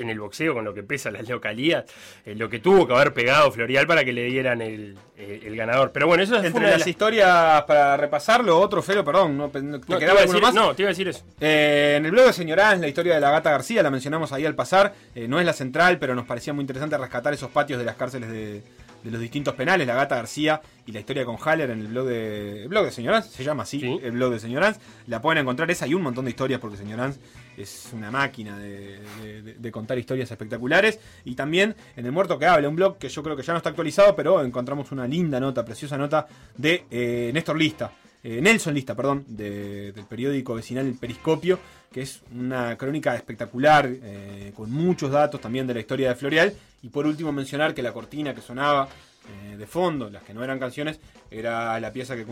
[0.00, 1.84] en el boxeo, con lo que pesa la localidad,
[2.24, 5.56] eh, lo que tuvo que haber pegado Florial para que le dieran el, el- el
[5.56, 5.92] ganador.
[5.92, 9.60] Pero bueno, eso fue Entre las las- historias para repasarlo, otro Felo, perdón, no, ¿te
[9.62, 10.54] No, te quedaba iba a alguno decir- más?
[10.54, 11.24] no, te iba a decir eso.
[11.40, 14.44] Eh, en el blog de Señorán, la historia de la gata García, la mencionamos ahí
[14.46, 14.94] al pasar.
[15.14, 17.96] Eh, no es la central, pero nos parecía muy interesante rescatar esos patios de las
[17.96, 18.62] cárceles de,
[19.04, 22.06] de los distintos penales, la gata García y la historia con Haller en el blog
[22.06, 22.62] de.
[22.62, 24.76] El blog de Señorán, se llama así, el blog de Señorán.
[25.06, 27.14] La pueden encontrar esa y un montón de historias, porque Señorán
[27.62, 30.98] es una máquina de, contar historias espectaculares.
[31.24, 33.58] Y también en El Muerto que Habla, un blog que yo creo que ya no
[33.58, 37.92] está actualizado, pero encontramos una linda nota, preciosa nota de eh, Néstor Lista.
[38.24, 41.58] eh, Nelson Lista, perdón, de- del periódico vecinal El Periscopio,
[41.92, 46.52] que es una crónica espectacular, eh, con muchos datos también de la historia de Florial.
[46.82, 48.88] Y por último mencionar que la cortina que sonaba
[49.28, 51.00] eh, de fondo, las que no eran canciones,
[51.30, 52.24] era la pieza que,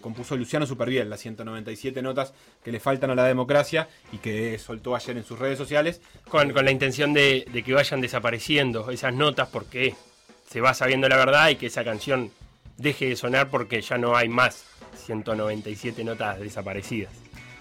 [0.00, 2.32] compuso Luciano Superviel, las 197 notas
[2.64, 6.00] que le faltan a la democracia y que soltó ayer en sus redes sociales.
[6.28, 9.94] Con, con la intención de, de que vayan desapareciendo esas notas porque
[10.48, 12.30] se va sabiendo la verdad y que esa canción
[12.76, 14.64] deje de sonar porque ya no hay más
[15.06, 17.12] 197 notas desaparecidas.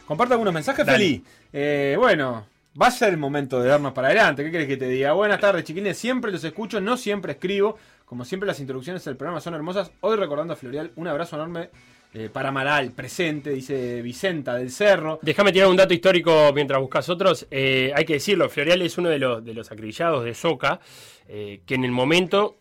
[0.05, 0.97] Comparte algunos mensajes, Dale.
[0.97, 1.23] Feli.
[1.53, 2.45] Eh, bueno,
[2.79, 4.43] va a ser el momento de darnos para adelante.
[4.43, 5.13] ¿Qué querés que te diga?
[5.13, 5.97] Buenas tardes, chiquines.
[5.97, 7.77] Siempre los escucho, no siempre escribo.
[8.11, 9.89] Como siempre, las introducciones del programa son hermosas.
[10.01, 11.69] Hoy recordando a Florial, un abrazo enorme
[12.13, 15.19] eh, para Maral, presente, dice Vicenta del Cerro.
[15.21, 17.47] Déjame tirar un dato histórico mientras buscas otros.
[17.49, 20.81] Eh, hay que decirlo, Florial es uno de los, de los acribillados de Soca,
[21.29, 22.57] eh, que en el momento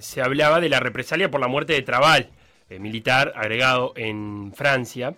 [0.00, 2.30] se hablaba de la represalia por la muerte de Trabal,
[2.78, 5.16] militar agregado en Francia,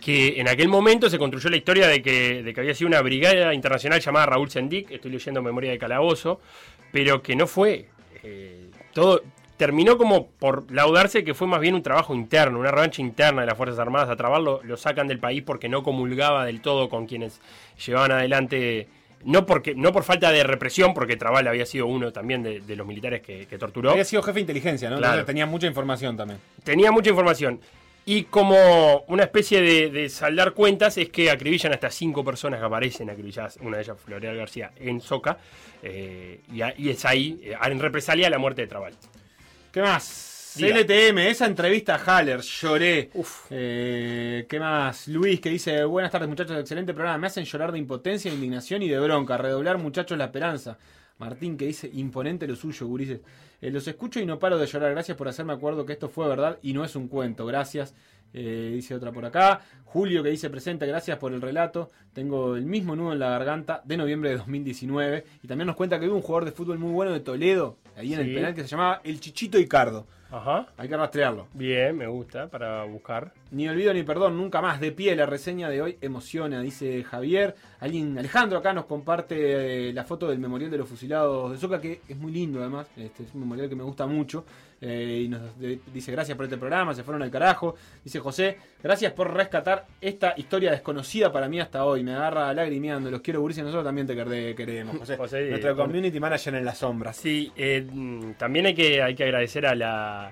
[0.00, 4.00] que en aquel momento se construyó la historia de que, había sido una brigada internacional
[4.00, 6.40] llamada Raúl Sendic, estoy leyendo Memoria de Calabozo,
[6.90, 7.90] pero que no fue
[8.96, 9.22] todo...
[9.56, 13.46] Terminó como por laudarse que fue más bien un trabajo interno, una revancha interna de
[13.46, 14.10] las Fuerzas Armadas.
[14.10, 17.40] A Trabal lo, lo sacan del país porque no comulgaba del todo con quienes
[17.82, 18.86] llevaban adelante
[19.24, 22.76] no porque no por falta de represión, porque Trabal había sido uno también de, de
[22.76, 23.90] los militares que, que torturó.
[23.90, 24.98] Había sido jefe de inteligencia, ¿no?
[24.98, 25.24] Claro.
[25.24, 26.38] Tenía mucha información también.
[26.62, 27.60] Tenía mucha información.
[28.08, 32.66] Y como una especie de, de saldar cuentas es que acribillan hasta cinco personas que
[32.66, 35.38] aparecen acribilladas, una de ellas Floreal García, en Soca,
[35.82, 38.94] eh, y, a- y es ahí, eh, en represalia a la muerte de Trabal.
[39.72, 40.52] ¿Qué más?
[40.56, 40.76] Diga.
[40.76, 43.10] CLTM, esa entrevista a Haller, lloré.
[43.50, 45.08] Eh, ¿Qué más?
[45.08, 47.18] Luis que dice, buenas tardes muchachos, excelente programa.
[47.18, 49.36] Me hacen llorar de impotencia, de indignación y de bronca.
[49.36, 50.78] Redoblar muchachos la esperanza.
[51.18, 53.20] Martín que dice, imponente lo suyo, gurises.
[53.60, 54.90] Eh, los escucho y no paro de llorar.
[54.92, 57.46] Gracias por hacerme acuerdo que esto fue verdad y no es un cuento.
[57.46, 57.94] Gracias.
[58.32, 59.62] Eh, dice otra por acá.
[59.84, 61.90] Julio que dice presente, gracias por el relato.
[62.12, 65.24] Tengo el mismo nudo en la garganta de noviembre de 2019.
[65.42, 68.12] Y también nos cuenta que hubo un jugador de fútbol muy bueno de Toledo, ahí
[68.12, 70.06] en el penal, que se llamaba El Chichito Icardo.
[70.30, 70.66] Ajá.
[70.76, 71.46] Hay que rastrearlo.
[71.54, 73.32] Bien, me gusta, para buscar.
[73.50, 74.80] Ni olvido ni perdón, nunca más.
[74.80, 77.54] De pie, la reseña de hoy emociona, dice Javier.
[77.80, 81.80] Alguien, Alejandro acá nos comparte eh, la foto del memorial de los fusilados de Soca,
[81.80, 82.88] que es muy lindo además.
[82.96, 84.44] Este es un memorial que me gusta mucho.
[84.80, 87.76] Eh, y nos dice gracias por este programa, se fueron al carajo.
[88.04, 92.02] Dice José, gracias por rescatar esta historia desconocida para mí hasta hoy.
[92.04, 95.16] Me agarra lagrimeando, los quiero gurises, nosotros también te queremos, José.
[95.18, 97.16] José, Nuestro community manager en las sombras.
[97.16, 97.86] Sí, eh,
[98.38, 100.26] también hay que, hay que agradecer a la,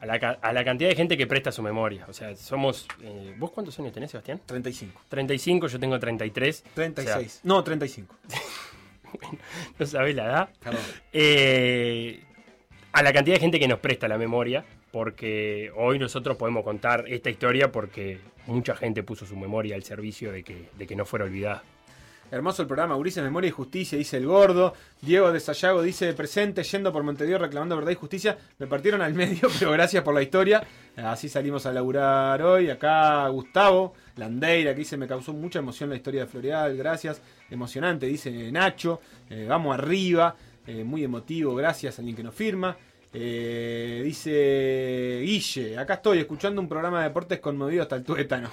[0.00, 2.06] a, la, a la cantidad de gente que presta su memoria.
[2.08, 2.86] O sea, somos...
[3.02, 4.40] eh, ¿Vos cuántos años tenés, Sebastián?
[4.46, 5.00] 35.
[5.08, 6.64] 35, yo tengo 33.
[6.74, 7.16] 36.
[7.16, 8.16] O sea, no, 35.
[9.78, 10.48] no sabés la edad.
[11.12, 12.22] Eh,
[12.92, 17.04] a la cantidad de gente que nos presta la memoria, porque hoy nosotros podemos contar
[17.08, 21.04] esta historia porque mucha gente puso su memoria al servicio de que, de que no
[21.04, 21.62] fuera olvidada.
[22.32, 24.72] Hermoso el programa, Ulises Memoria y Justicia, dice el gordo.
[25.02, 28.38] Diego de Sayago dice presente, yendo por Montevideo reclamando verdad y justicia.
[28.58, 30.62] Me partieron al medio, pero gracias por la historia.
[30.96, 32.70] Así salimos a laburar hoy.
[32.70, 37.20] Acá Gustavo Landeira, que dice me causó mucha emoción la historia de Floreal, gracias.
[37.50, 39.00] Emocionante, dice Nacho.
[39.28, 40.36] Eh, vamos arriba,
[40.66, 42.76] eh, muy emotivo, gracias a alguien que nos firma.
[43.12, 48.48] Eh, dice Guille, acá estoy escuchando un programa de deportes conmovido hasta el tuétano.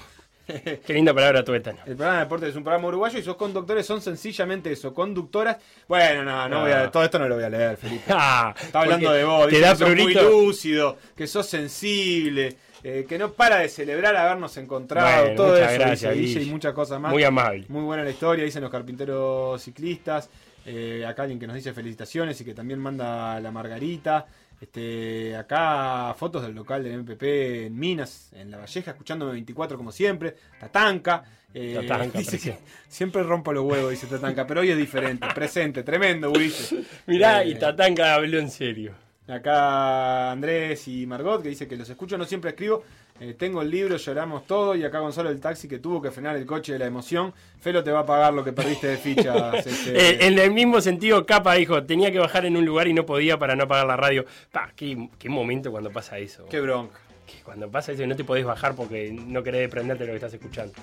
[0.47, 1.79] Qué linda palabra tuétano.
[1.85, 5.57] El programa de deportes es un programa uruguayo y sus conductores son sencillamente eso, conductoras.
[5.87, 8.03] Bueno, no, no voy a, todo esto no lo voy a leer, Felipe.
[8.09, 13.05] Ah, Está hablando de vos, te da que sos muy lúcido, que sos sensible, eh,
[13.07, 16.49] que no para de celebrar habernos encontrado, Bueno, todo muchas eso, gracias, dice Guille.
[16.49, 17.11] y muchas cosas más.
[17.11, 17.65] Muy amable.
[17.67, 20.29] Muy buena la historia, dicen los carpinteros ciclistas.
[20.69, 24.25] Eh, acá alguien que nos dice felicitaciones y que también manda la margarita.
[24.59, 27.23] Este, acá fotos del local del MPP
[27.67, 30.35] en Minas, en La Valleja, escuchándome 24 como siempre.
[30.59, 31.23] Tatanca.
[31.53, 32.57] eh, Tatanca, dice que
[32.89, 35.25] siempre rompo los huevos, dice Tatanca, pero hoy es diferente.
[35.33, 36.73] Presente, tremendo, Ulises.
[37.05, 38.93] Mirá, Eh, y Tatanka habló en serio.
[39.27, 42.83] Acá Andrés y Margot que dice que los escucho, no siempre escribo.
[43.19, 44.75] Eh, tengo el libro, lloramos todo.
[44.75, 47.33] Y acá Gonzalo el taxi que tuvo que frenar el coche de la emoción.
[47.59, 49.65] Felo te va a pagar lo que perdiste de fichas.
[49.65, 49.97] este.
[49.97, 53.05] Eh, en el mismo sentido, Capa dijo, tenía que bajar en un lugar y no
[53.05, 54.25] podía para no apagar la radio.
[54.51, 56.45] Pa, qué, qué momento cuando pasa eso.
[56.45, 57.06] Qué bronca.
[57.27, 60.25] Que cuando pasa eso no te podés bajar porque no querés desprenderte de lo que
[60.25, 60.73] estás escuchando.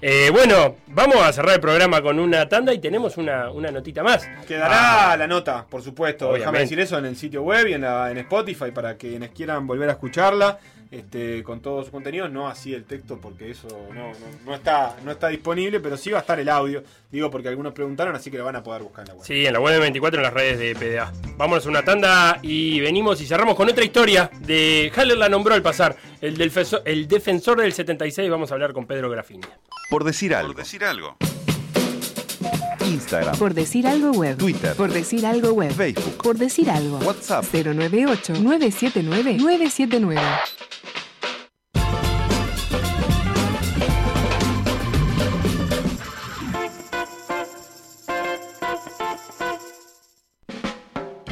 [0.00, 4.02] Eh, bueno, vamos a cerrar el programa con una tanda y tenemos una, una notita
[4.04, 4.26] más.
[4.46, 6.26] Quedará la nota, por supuesto.
[6.38, 9.66] Déjame decir eso en el sitio web y en, la- en Spotify para quienes quieran
[9.66, 10.58] volver a escucharla.
[10.90, 14.12] Este, con todo su contenido, no así el texto porque eso no, no,
[14.44, 16.82] no está, no está disponible, pero sí va a estar el audio.
[17.12, 19.24] Digo porque algunos preguntaron, así que lo van a poder buscar en la web.
[19.24, 21.12] Sí, en la web de 24 en las redes de PDA.
[21.36, 25.54] Vámonos a una tanda y venimos y cerramos con otra historia de Haller la nombró
[25.54, 28.28] al pasar, el, del feso- el defensor del 76.
[28.28, 29.46] Vamos a hablar con Pedro Grafini.
[29.90, 30.54] Por decir algo.
[30.54, 31.16] Por decir algo.
[32.84, 33.38] Instagram.
[33.38, 34.36] Por decir algo web.
[34.38, 34.74] Twitter.
[34.74, 35.70] Por decir algo web.
[35.72, 36.16] Facebook.
[36.20, 36.98] Por decir algo.
[36.98, 37.44] WhatsApp.
[37.52, 40.18] 098-979-979.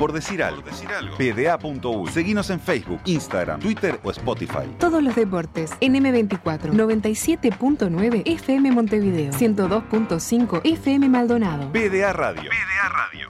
[0.09, 0.63] Por decir algo.
[1.19, 2.07] PDA.U.
[2.09, 4.67] Seguinos en Facebook, Instagram, Twitter o Spotify.
[4.79, 11.71] Todos los deportes en M24 97.9 FM Montevideo 102.5 FM Maldonado.
[11.73, 12.51] PDA Radio.
[12.51, 13.29] PDA Radio.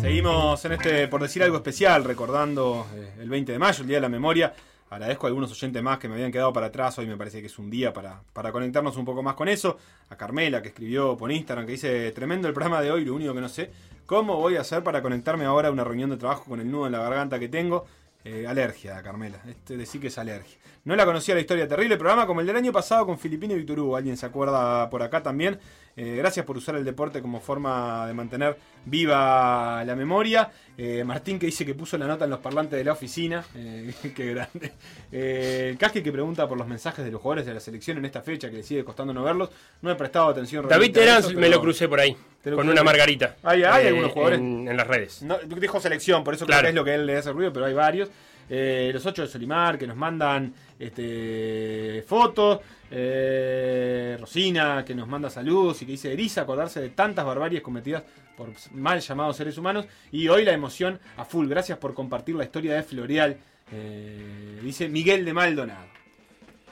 [0.00, 3.98] Seguimos en este, por decir algo especial, recordando eh, el 20 de mayo, el Día
[3.98, 4.52] de la Memoria.
[4.88, 6.96] Agradezco a algunos oyentes más que me habían quedado para atrás.
[6.98, 9.78] Hoy me parece que es un día para, para conectarnos un poco más con eso.
[10.10, 13.34] A Carmela, que escribió por Instagram, que dice: Tremendo el programa de hoy, lo único
[13.34, 13.70] que no sé.
[14.06, 16.86] ¿Cómo voy a hacer para conectarme ahora a una reunión de trabajo con el nudo
[16.86, 17.84] en la garganta que tengo?
[18.24, 19.40] Eh, alergia, Carmela.
[19.48, 20.56] Este decir que es alergia.
[20.84, 23.58] No la conocía la historia terrible, programa como el del año pasado con Filipino y
[23.58, 23.96] Víctor Hugo.
[23.96, 25.58] Alguien se acuerda por acá también.
[25.98, 30.50] Eh, gracias por usar el deporte como forma de mantener viva la memoria.
[30.76, 33.42] Eh, Martín que dice que puso la nota en los parlantes de la oficina.
[33.54, 34.72] Eh, qué grande.
[35.10, 38.20] El Casque que pregunta por los mensajes de los jugadores de la selección en esta
[38.20, 39.48] fecha que le sigue costando no verlos.
[39.80, 40.68] No he prestado atención.
[40.68, 43.36] David Terán me lo crucé por ahí, ¿Te lo con una margarita.
[43.42, 44.38] Hay, hay algunos jugadores.
[44.38, 45.22] En, en las redes.
[45.22, 46.66] No, dijo selección, por eso creo Claro.
[46.66, 48.10] que es lo que él le hace ruido, pero hay varios.
[48.48, 52.60] Eh, los ocho de Solimar que nos mandan este, fotos.
[52.90, 58.04] Eh, Rosina que nos manda saludos y que dice eriza acordarse de tantas barbaries cometidas
[58.36, 59.86] por mal llamados seres humanos.
[60.12, 61.48] Y hoy la emoción a full.
[61.48, 63.36] Gracias por compartir la historia de Floreal.
[63.72, 65.96] Eh, dice Miguel de Maldonado.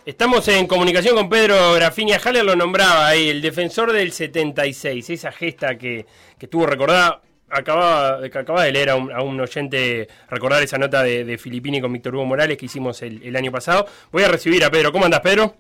[0.06, 5.32] Estamos en comunicación con Pedro Grafinia Haller, lo nombraba ahí, el defensor del 76, esa
[5.32, 6.04] gesta que,
[6.38, 7.22] que tuvo recordada.
[7.48, 11.38] Acababa, que acaba de leer a un, a un oyente recordar esa nota de, de
[11.38, 13.86] Filipini con Víctor Hugo Morales que hicimos el, el año pasado.
[14.12, 14.92] Voy a recibir a Pedro.
[14.92, 15.56] ¿Cómo andas, Pedro?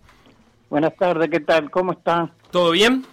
[0.74, 1.70] Buenas tardes, ¿qué tal?
[1.70, 2.32] ¿Cómo están?
[2.50, 3.06] ¿Todo bien?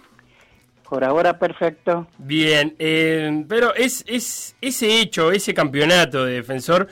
[0.82, 2.08] Por ahora perfecto.
[2.18, 6.88] Bien, eh, pero es, es ese hecho, ese campeonato de defensor,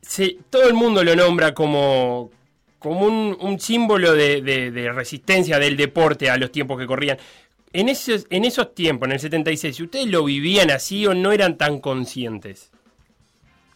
[0.00, 2.30] se, todo el mundo lo nombra como,
[2.78, 7.18] como un, un símbolo de, de- de resistencia del deporte a los tiempos que corrían.
[7.74, 11.58] En esos, en esos tiempos, en el 76, ¿ustedes lo vivían así o no eran
[11.58, 12.72] tan conscientes?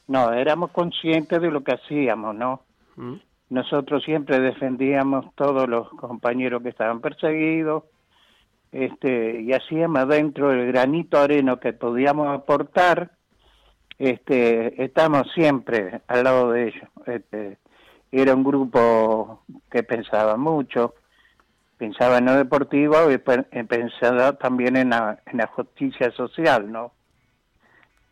[0.07, 2.63] No, éramos conscientes de lo que hacíamos, ¿no?
[2.97, 3.17] ¿Mm?
[3.48, 7.85] Nosotros siempre defendíamos todos los compañeros que estaban perseguidos,
[8.73, 13.12] este, y hacíamos dentro del granito areno que podíamos aportar,
[13.98, 16.89] este, estamos siempre al lado de ellos.
[17.06, 17.59] Este,
[18.10, 20.94] era un grupo que pensaba mucho,
[21.78, 26.93] pensaba en lo deportivo y pe- pensaba también en la justicia social, ¿no?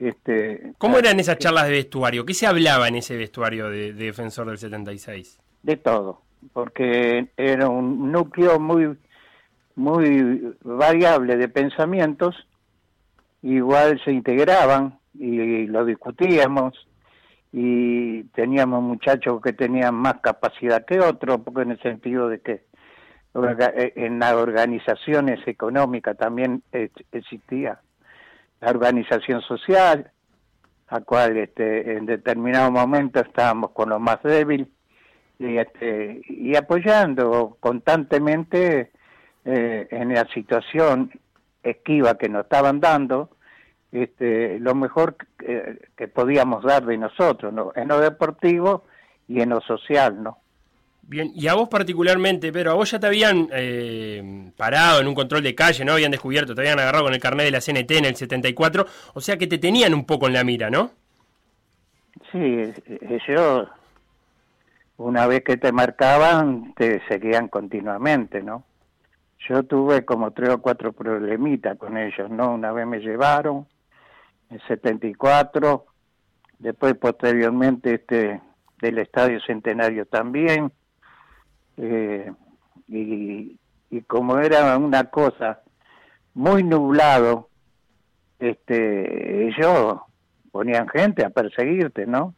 [0.05, 2.27] Este, ¿Cómo eran esas charlas de vestuario?
[2.27, 5.41] ¿Qué se hablaba en ese vestuario de, de Defensor del 76?
[5.65, 6.21] de todo,
[6.53, 8.97] porque era un núcleo muy
[9.77, 12.37] muy variable de pensamientos,
[13.43, 16.87] igual se integraban y lo discutíamos
[17.51, 22.65] y teníamos muchachos que tenían más capacidad que otros, porque en el sentido de que
[23.35, 27.81] eh, en las organizaciones económicas también eh, existía
[28.65, 30.11] la organización social,
[30.89, 34.69] a cual este, en determinado momento estábamos con los más débiles
[35.39, 38.93] y, este, y apoyando constantemente
[39.45, 41.11] eh, en la situación
[41.63, 43.31] esquiva que nos estaban dando,
[43.93, 47.73] este, lo mejor que, que podíamos dar de nosotros, ¿no?
[47.75, 48.85] en lo deportivo
[49.29, 50.39] y en lo social, ¿no?
[51.07, 55.15] Bien, y a vos particularmente, Pedro, a vos ya te habían eh, parado en un
[55.15, 55.93] control de calle, ¿no?
[55.93, 59.21] Habían descubierto, te habían agarrado con el carnet de la CNT en el 74, o
[59.21, 60.93] sea que te tenían un poco en la mira, ¿no?
[62.33, 63.69] Sí, eh, yo,
[64.97, 68.65] una vez que te marcaban, te seguían continuamente, ¿no?
[69.47, 72.55] Yo tuve como tres o cuatro problemitas con ellos, ¿no?
[72.55, 73.67] Una vez me llevaron,
[74.49, 75.85] en 74,
[76.59, 78.41] después posteriormente este
[78.81, 80.73] del Estadio Centenario también,
[81.77, 82.33] eh,
[82.89, 83.57] y,
[83.91, 85.61] y como era una cosa
[86.35, 87.49] muy nublado,
[88.39, 90.01] este, ellos
[90.53, 92.35] ponían gente a perseguirte, ¿no?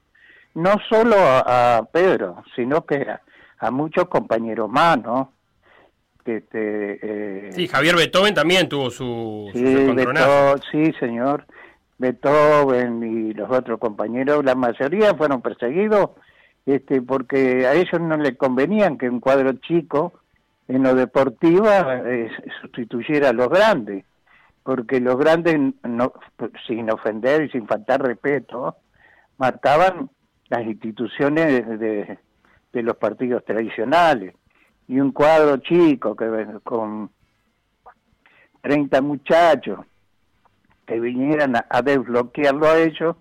[0.54, 3.20] No solo a, a Pedro, sino que a,
[3.58, 5.32] a muchos compañeros más, ¿no?
[6.24, 9.62] Que te, eh, Sí, Javier Beethoven también tuvo su, Sí.
[9.62, 11.46] Beethoven, sí, señor.
[11.98, 16.10] Beethoven y los otros compañeros, la mayoría fueron perseguidos
[16.66, 20.12] este, porque a ellos no les convenían que un cuadro chico
[20.68, 22.30] en lo deportivo eh,
[22.60, 24.04] sustituyera a los grandes,
[24.64, 26.12] porque los grandes, no,
[26.66, 28.76] sin ofender y sin faltar respeto,
[29.38, 30.10] marcaban
[30.48, 32.18] las instituciones de,
[32.72, 34.34] de- los partidos tradicionales.
[34.88, 36.26] Y un cuadro chico que
[36.62, 37.10] con
[38.60, 39.80] 30 muchachos
[40.84, 43.16] que vinieran a desbloquearlo a ellos,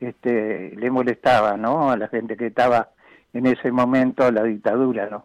[0.00, 1.90] este, le molestaba, ¿no?
[1.90, 2.90] A la gente que estaba
[3.32, 5.22] en ese momento la dictadura, ¿no?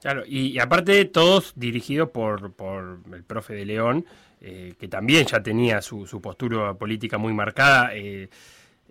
[0.00, 4.04] Claro, y, y aparte todos dirigidos por, por el profe de León,
[4.40, 7.94] eh, que también ya tenía su, su postura política muy marcada.
[7.94, 8.28] eh,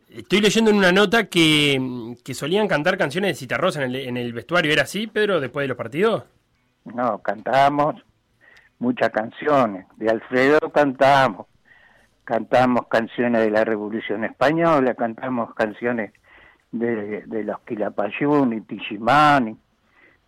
[0.09, 4.17] estoy leyendo en una nota que, que solían cantar canciones de Citarrosa en el, en
[4.17, 4.71] el vestuario.
[4.71, 6.23] ¿Era así, Pedro, después de los partidos?
[6.85, 7.95] No, cantábamos
[8.79, 9.85] muchas canciones.
[9.97, 11.47] De Alfredo cantamos.
[12.27, 16.11] Cantamos canciones de la Revolución Española, cantamos canciones
[16.73, 18.97] de, de los Quilapayún y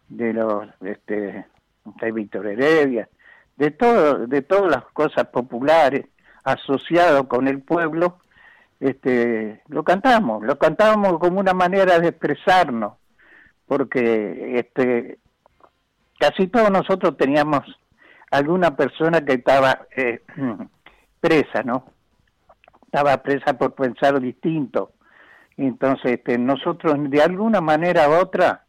[0.07, 1.45] de los este,
[1.84, 3.09] de Víctor Heredia,
[3.57, 6.05] de todo, de todas las cosas populares
[6.45, 8.19] asociadas con el pueblo,
[8.80, 12.93] este, lo cantamos, lo cantamos como una manera de expresarnos,
[13.67, 15.19] porque este,
[16.17, 17.59] casi todos nosotros teníamos
[18.31, 20.21] alguna persona que estaba eh,
[21.20, 21.86] presa, ¿no?
[22.86, 24.94] Estaba presa por pensar distinto.
[25.58, 28.66] Entonces, este, nosotros de alguna manera u otra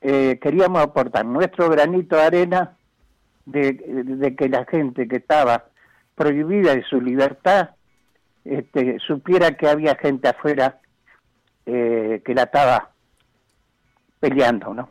[0.00, 2.76] eh, queríamos aportar nuestro granito de arena
[3.46, 5.66] de, que la gente que estaba
[6.14, 7.70] prohibida de su libertad
[8.44, 10.78] este, supiera que había gente afuera
[11.66, 12.90] eh, que la estaba
[14.20, 14.90] peleando, ¿no?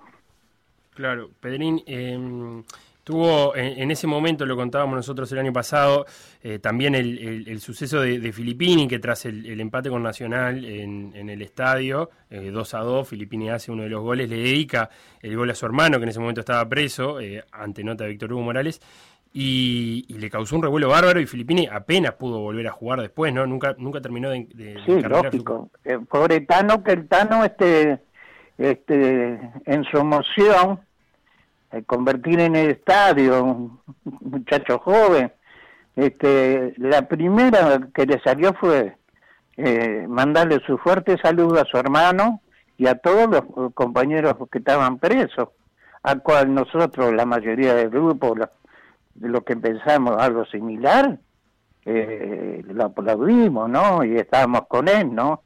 [0.92, 2.64] Claro, Pedrín, eh,
[3.04, 6.06] tuvo en, en ese momento, lo contábamos nosotros el año pasado,
[6.42, 10.02] eh, también el, el- el suceso de, de Filippini, que tras el, el empate con
[10.04, 14.30] Nacional en, en el estadio, eh, 2 a 2, Filippini hace uno de los goles,
[14.30, 14.90] le dedica
[15.22, 18.12] el gol a su hermano, que en ese momento estaba preso, eh, ante nota de
[18.12, 18.80] Víctor Hugo Morales,
[19.36, 23.34] y, y le causó un revuelo bárbaro, y Filippini apenas pudo volver a jugar después,
[23.34, 23.46] ¿no?
[23.48, 25.72] Nunca, nunca terminó de, de- Sí, encarrilar su- lógico.
[25.84, 28.00] Eh, pobre Tano, que el Tano, este,
[28.60, 30.80] este, en su emoción,
[31.86, 35.32] convertir en el estadio un muchacho joven,
[35.96, 38.96] este, la primera que le salió fue
[39.58, 42.42] eh, mandarle su fuerte saludo a su hermano
[42.78, 45.50] y a todos los eh, compañeros que estaban presos,
[46.02, 48.50] al cual nosotros, la mayoría del grupo, lo,
[49.20, 51.20] lo que pensamos algo similar,
[51.86, 54.04] eh, lo aplaudimos, ¿no?
[54.04, 55.44] Y estábamos con él, ¿no?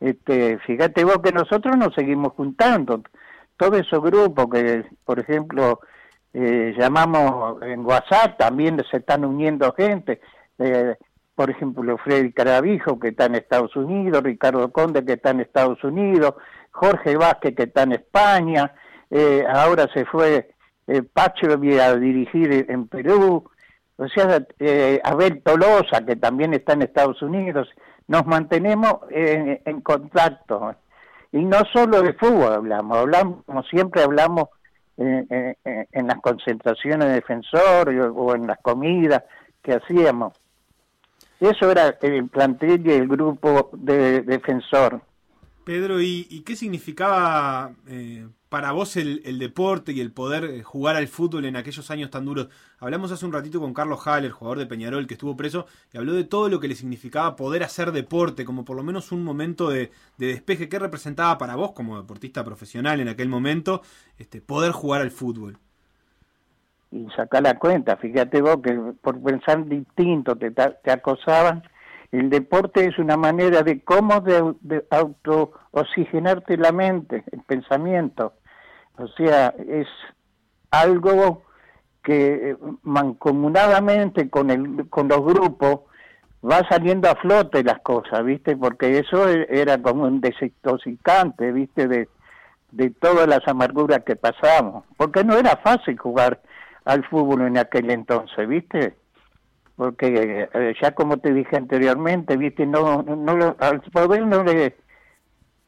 [0.00, 3.02] Este, fíjate vos que nosotros nos seguimos juntando.
[3.62, 5.78] Todos esos grupos que, por ejemplo,
[6.34, 10.20] eh, llamamos en WhatsApp, también se están uniendo gente.
[10.58, 10.96] Eh,
[11.36, 15.84] por ejemplo, Freddy Carabijo, que está en Estados Unidos, Ricardo Conde, que está en Estados
[15.84, 16.34] Unidos,
[16.72, 18.74] Jorge Vázquez, que está en España,
[19.08, 20.50] eh, ahora se fue
[20.88, 23.48] eh, Pacho a dirigir en Perú,
[23.96, 24.44] o sea,
[25.04, 27.68] Abel Tolosa, que también está en Estados Unidos,
[28.08, 30.74] nos mantenemos en, en contacto.
[31.32, 34.48] Y no solo de fútbol hablamos, hablamos como siempre hablamos
[34.98, 39.24] en las concentraciones de defensor o, o en las comidas
[39.62, 40.34] que hacíamos.
[41.40, 45.00] Eso era el plantel y el grupo de defensor.
[45.64, 50.62] Pedro, ¿y, y qué significaba eh, para vos el, el deporte y el poder eh,
[50.62, 52.48] jugar al fútbol en aquellos años tan duros?
[52.80, 56.12] Hablamos hace un ratito con Carlos Haller, jugador de Peñarol, que estuvo preso, y habló
[56.12, 59.70] de todo lo que le significaba poder hacer deporte, como por lo menos un momento
[59.70, 60.68] de, de despeje.
[60.68, 63.80] ¿Qué representaba para vos como deportista profesional en aquel momento
[64.18, 65.58] este, poder jugar al fútbol?
[66.90, 67.96] y sacar la cuenta.
[67.96, 71.62] Fíjate vos que por pensar distinto te, te acosaban.
[72.10, 78.34] El deporte es una manera de cómo de, de auto-oxigenarte la mente, el pensamiento.
[78.98, 79.86] O sea, es
[80.70, 81.42] algo
[82.02, 85.80] que eh, mancomunadamente con, el, con los grupos
[86.44, 88.56] va saliendo a flote las cosas, ¿viste?
[88.56, 91.86] Porque eso e- era como un desintoxicante, ¿viste?
[91.86, 92.08] De,
[92.72, 94.84] de todas las amarguras que pasamos.
[94.96, 96.40] Porque no era fácil jugar
[96.84, 98.94] al fútbol en aquel entonces, ¿viste?
[99.76, 102.66] Porque eh, ya como te dije anteriormente, ¿viste?
[102.66, 104.76] No, no al poder no le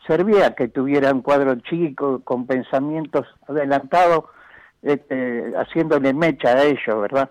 [0.07, 4.25] servía que tuviera un cuadro chico con pensamientos adelantados,
[4.83, 7.31] este, haciéndole mecha a ellos, ¿verdad?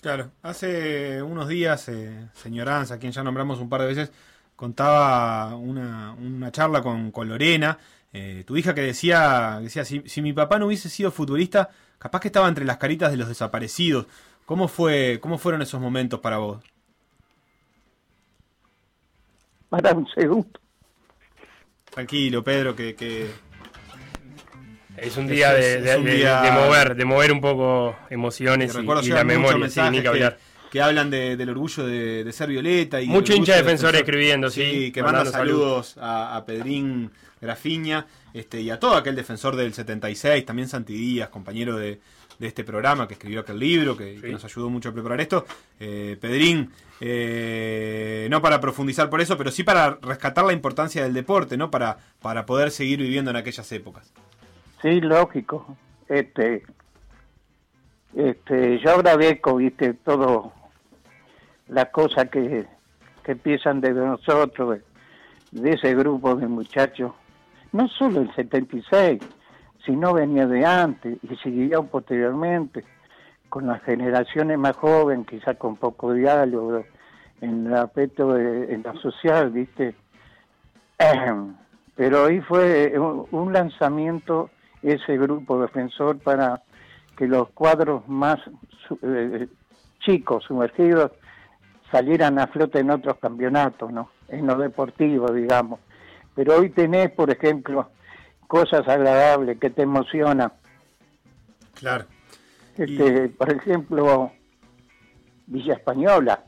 [0.00, 4.12] Claro, hace unos días, eh, señor Anza, a quien ya nombramos un par de veces,
[4.56, 7.78] contaba una, una charla con, con Lorena,
[8.12, 12.20] eh, tu hija que decía, decía si, si mi papá no hubiese sido futbolista, capaz
[12.20, 14.06] que estaba entre las caritas de los desaparecidos.
[14.46, 16.64] ¿Cómo fue, cómo fueron esos momentos para vos?
[19.68, 20.58] Para un segundo.
[22.00, 23.26] Tranquilo, Pedro, que, que
[24.96, 27.94] Es un día, de, es de- un de- día- de mover, de mover un poco
[28.08, 30.36] emociones y, la memoria, sí, ni que hablar.
[30.38, 33.00] que, que hablan de- del orgullo de, de ser Violeta.
[33.02, 34.08] Y Mucho hincha de defensor defensor.
[34.08, 37.10] escribiendo, sí, que manda saludos a, a Pedrín
[37.40, 42.00] Grafiña este, y a todo aquel defensor del 76, también Santi Díaz, compañero de,
[42.40, 45.44] de este programa que escribió aquel libro, que, que nos ayudó mucho a preparar esto.
[45.78, 51.12] Eh, Pedrín, eh, no para profundizar por eso, pero sí para rescatar la importancia del
[51.12, 51.70] deporte, ¿no?
[51.70, 54.10] Para, para poder seguir viviendo en aquellas épocas.
[54.80, 55.76] Sí, lógico.
[56.08, 56.62] Este,
[58.16, 60.54] este, yo agradezco, viste, todo
[61.68, 62.66] las cosas que,
[63.22, 64.78] que empiezan de nosotros,
[65.52, 67.12] de, de ese grupo de muchachos,
[67.72, 69.20] no solo el 76,
[69.84, 72.84] sino venía de antes y siguió posteriormente
[73.48, 76.84] con las generaciones más jóvenes, quizás con poco diálogo
[77.40, 79.94] en el aspecto de, en la social, viste.
[81.96, 84.50] Pero hoy fue un lanzamiento
[84.82, 86.62] ese grupo defensor para
[87.16, 88.38] que los cuadros más
[89.02, 89.48] eh,
[89.98, 91.12] chicos, sumergidos,
[91.90, 94.10] salieran a flote en otros campeonatos, ¿no?
[94.28, 95.80] En lo deportivo, digamos.
[96.34, 97.90] Pero hoy tenés, por ejemplo,
[98.50, 100.52] cosas agradables que te emocionan.
[101.74, 102.04] Claro.
[102.76, 104.32] Este, Por ejemplo,
[105.46, 106.42] Villa Española,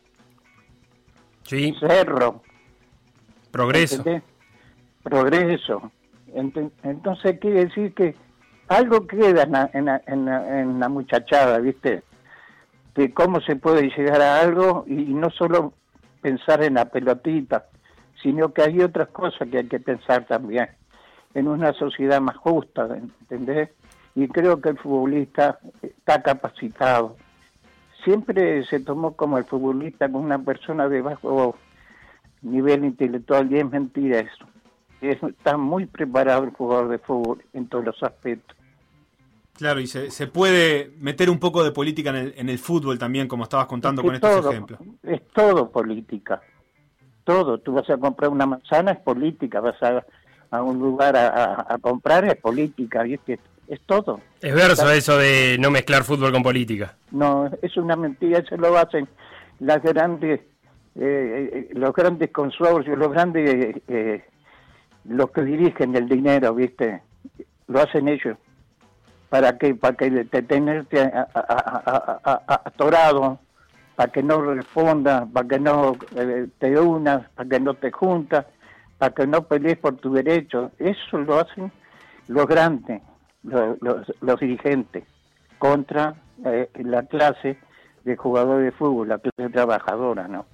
[1.44, 2.42] Sí, Cerro,
[3.52, 3.96] progreso.
[3.96, 4.22] ¿entendés?
[5.04, 5.92] Progreso.
[6.34, 8.14] Ent- Entonces quiere decir que
[8.68, 12.02] algo queda en la, en la- en la- en la muchachada, ¿viste?
[12.96, 15.72] De cómo se puede llegar a algo y no solo
[16.20, 17.66] pensar en la pelotita,
[18.22, 20.68] sino que hay otras cosas que hay que pensar también
[21.34, 23.70] en una sociedad más justa, ¿entendés?
[24.14, 27.16] Y creo que el futbolista está capacitado.
[28.04, 31.56] Siempre se tomó como el futbolista como una persona de bajo
[32.42, 34.46] nivel intelectual y es mentira eso.
[35.00, 38.56] Es- está muy preparado el jugador de fútbol en todos los aspectos.
[39.54, 42.98] Claro, y se, se puede meter un poco de política en el, en el fútbol
[42.98, 44.80] también, como estabas contando Es con estos ejemplos.
[45.02, 46.42] Es todo política.
[47.24, 47.58] Todo.
[47.58, 49.60] Tú vas a comprar una manzana, es política.
[49.60, 50.04] Vas a,
[50.52, 53.04] a un lugar a, a- a comprar, es política.
[53.06, 53.38] Y es, que
[53.86, 54.20] todo.
[54.40, 56.94] Es verso eso de no mezclar fútbol con política.
[57.10, 58.38] No, es una mentira.
[58.38, 59.08] Eso lo hacen
[59.60, 60.40] las grandes,
[60.94, 64.24] eh, eh, los grandes consorcios, los grandes, eh,
[65.06, 67.02] los que dirigen el dinero, ¿viste?
[67.68, 68.36] Lo hacen ellos.
[69.30, 69.74] ¿Para qué?
[69.74, 71.10] Para que te tenerte
[72.46, 73.38] atorado,
[73.96, 78.44] para que no respondas, para que no eh, te unas, para que no te juntas,
[79.02, 80.70] para que no pelees por tu derecho.
[80.78, 81.72] Eso lo hacen
[82.28, 83.02] los grandes,
[83.42, 85.02] los, los- los dirigentes,
[85.58, 86.14] contra
[86.44, 87.58] eh, la clase
[88.04, 90.46] de jugadores de fútbol, la clase trabajadora, ¿no?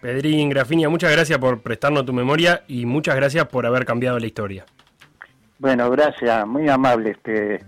[0.00, 4.26] Pedrín, Grafinia, muchas gracias por prestarnos tu memoria y muchas gracias por haber cambiado la
[4.26, 4.64] historia.
[5.58, 7.64] Bueno, gracias, muy amable este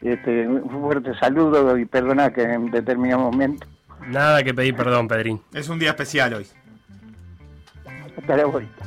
[0.00, 3.66] Este, un fuerte saludo y perdona que en determinado momento.
[4.06, 5.40] Nada que pedir perdón, Pedrín.
[5.52, 6.46] Es un día especial hoy.
[8.16, 8.84] Hasta la vuelta.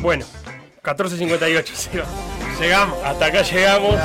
[0.00, 0.24] Bueno,
[0.82, 2.06] 14.58, Seba.
[2.60, 2.98] Llegamos.
[3.04, 3.96] Hasta acá llegamos.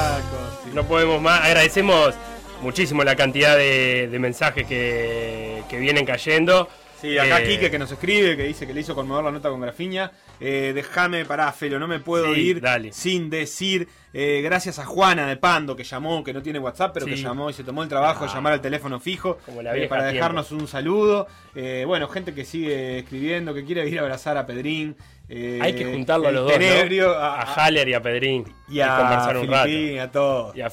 [0.73, 1.43] No podemos más.
[1.45, 2.15] Agradecemos
[2.61, 6.67] muchísimo la cantidad de, mensajes que vienen cayendo.
[7.01, 9.49] Sí, acá Eh, Quique que nos escribe, que dice que le hizo conmover la nota
[9.49, 10.11] con Grafiña.
[10.39, 12.93] Eh, déjame, pará, Felo, no me puedo Sí, ir dale.
[12.93, 17.05] sin decir eh, gracias a Juana de Pando que llamó, que no tiene WhatsApp, pero
[17.05, 18.35] que llamó y se tomó el trabajo de Ah.
[18.35, 19.95] llamar al teléfono fijo eh, para tiempo.
[19.95, 21.27] dejarnos un saludo.
[21.55, 24.95] Eh, bueno, gente que sigue escribiendo, que quiere ir a abrazar a Pedrín.
[25.61, 26.51] Hay que juntarlo a los dos.
[26.51, 26.59] ¿no?
[26.59, 28.43] Tenebrio, A, Haller y a Pedrín.
[28.67, 29.69] y a conversar un rato.
[29.69, 30.55] Filipín, a todos.
[30.57, 30.67] Y a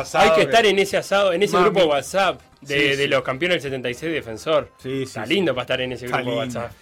[0.00, 1.64] asado Hay que estar en ese asado, en ese Mami.
[1.66, 4.70] grupo de WhatsApp de, Sí, de los campeones del 76 defensor.
[4.78, 6.36] Sí, Está lindo para estar en ese grupo de.
[6.36, 6.72] WhatsApp.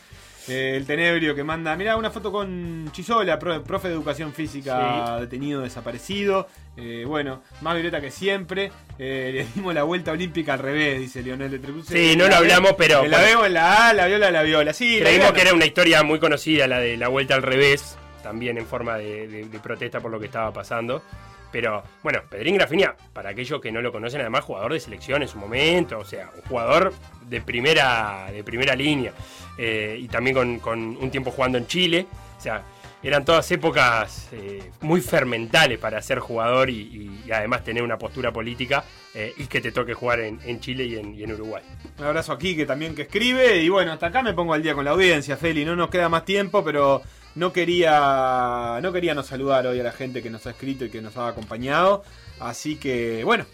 [0.51, 5.17] Eh, el Tenebrio que manda, mirá, una foto con Chisola, pro- profe de educación física
[5.17, 5.21] Sí.
[5.21, 6.49] detenido, desaparecido.
[6.75, 8.73] Eh, bueno, más violeta que siempre.
[8.99, 11.93] Eh, le dimos la vuelta olímpica al revés, dice Leonel de Trecuse.
[11.93, 14.73] Sí, no lo hablamos, pero- La veo en la A, la viola, la viola.
[14.73, 18.57] Sí, Creímos que era una historia muy conocida, la de la vuelta al revés, también
[18.57, 21.03] en forma de, de- de protesta por lo que estaba pasando.
[21.51, 25.29] Pero bueno, Pedrín Grafinia, para aquellos que no lo conocen, además jugador de selección en
[25.29, 26.93] su momento, o sea, un jugador
[27.29, 29.13] de primera, de primera línea.
[29.57, 32.07] Eh, y también con, un tiempo jugando en Chile.
[32.37, 32.63] O sea,
[33.03, 38.85] eran todas épocas eh, muy fermentales para ser jugador y, además tener una postura política
[39.15, 41.63] eh, y que te toque jugar en, Chile y en, y en Uruguay.
[41.99, 43.59] Un abrazo aquí que también que escribe.
[43.63, 45.65] Y bueno, hasta acá me pongo al día con la audiencia, Feli.
[45.65, 47.03] No nos queda más tiempo, pero
[47.35, 50.91] no quería, no quería no saludar hoy a la gente que nos ha escrito y
[50.91, 52.03] que nos ha acompañado.
[52.41, 53.45] Así que, bueno,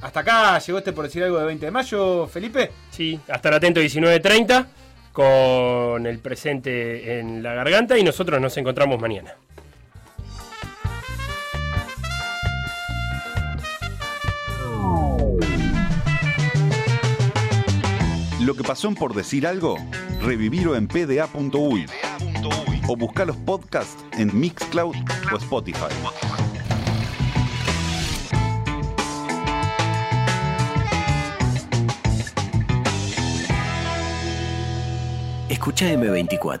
[0.00, 2.70] hasta acá llegó este por decir algo de 20 de mayo, Felipe.
[2.90, 4.66] Sí, hasta atento 19.30
[5.12, 9.34] con el presente en la garganta y nosotros nos encontramos mañana.
[18.40, 19.76] Lo que pasó en por decir algo,
[20.22, 21.86] revivirlo en pda.uy
[22.86, 24.94] o buscar los podcasts en Mixcloud
[25.32, 25.86] o Spotify.
[35.48, 36.60] Escucha M24.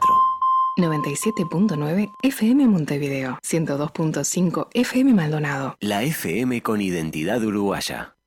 [0.78, 5.76] 97.9 FM Montevideo, 102.5 FM Maldonado.
[5.80, 8.17] La FM con identidad uruguaya.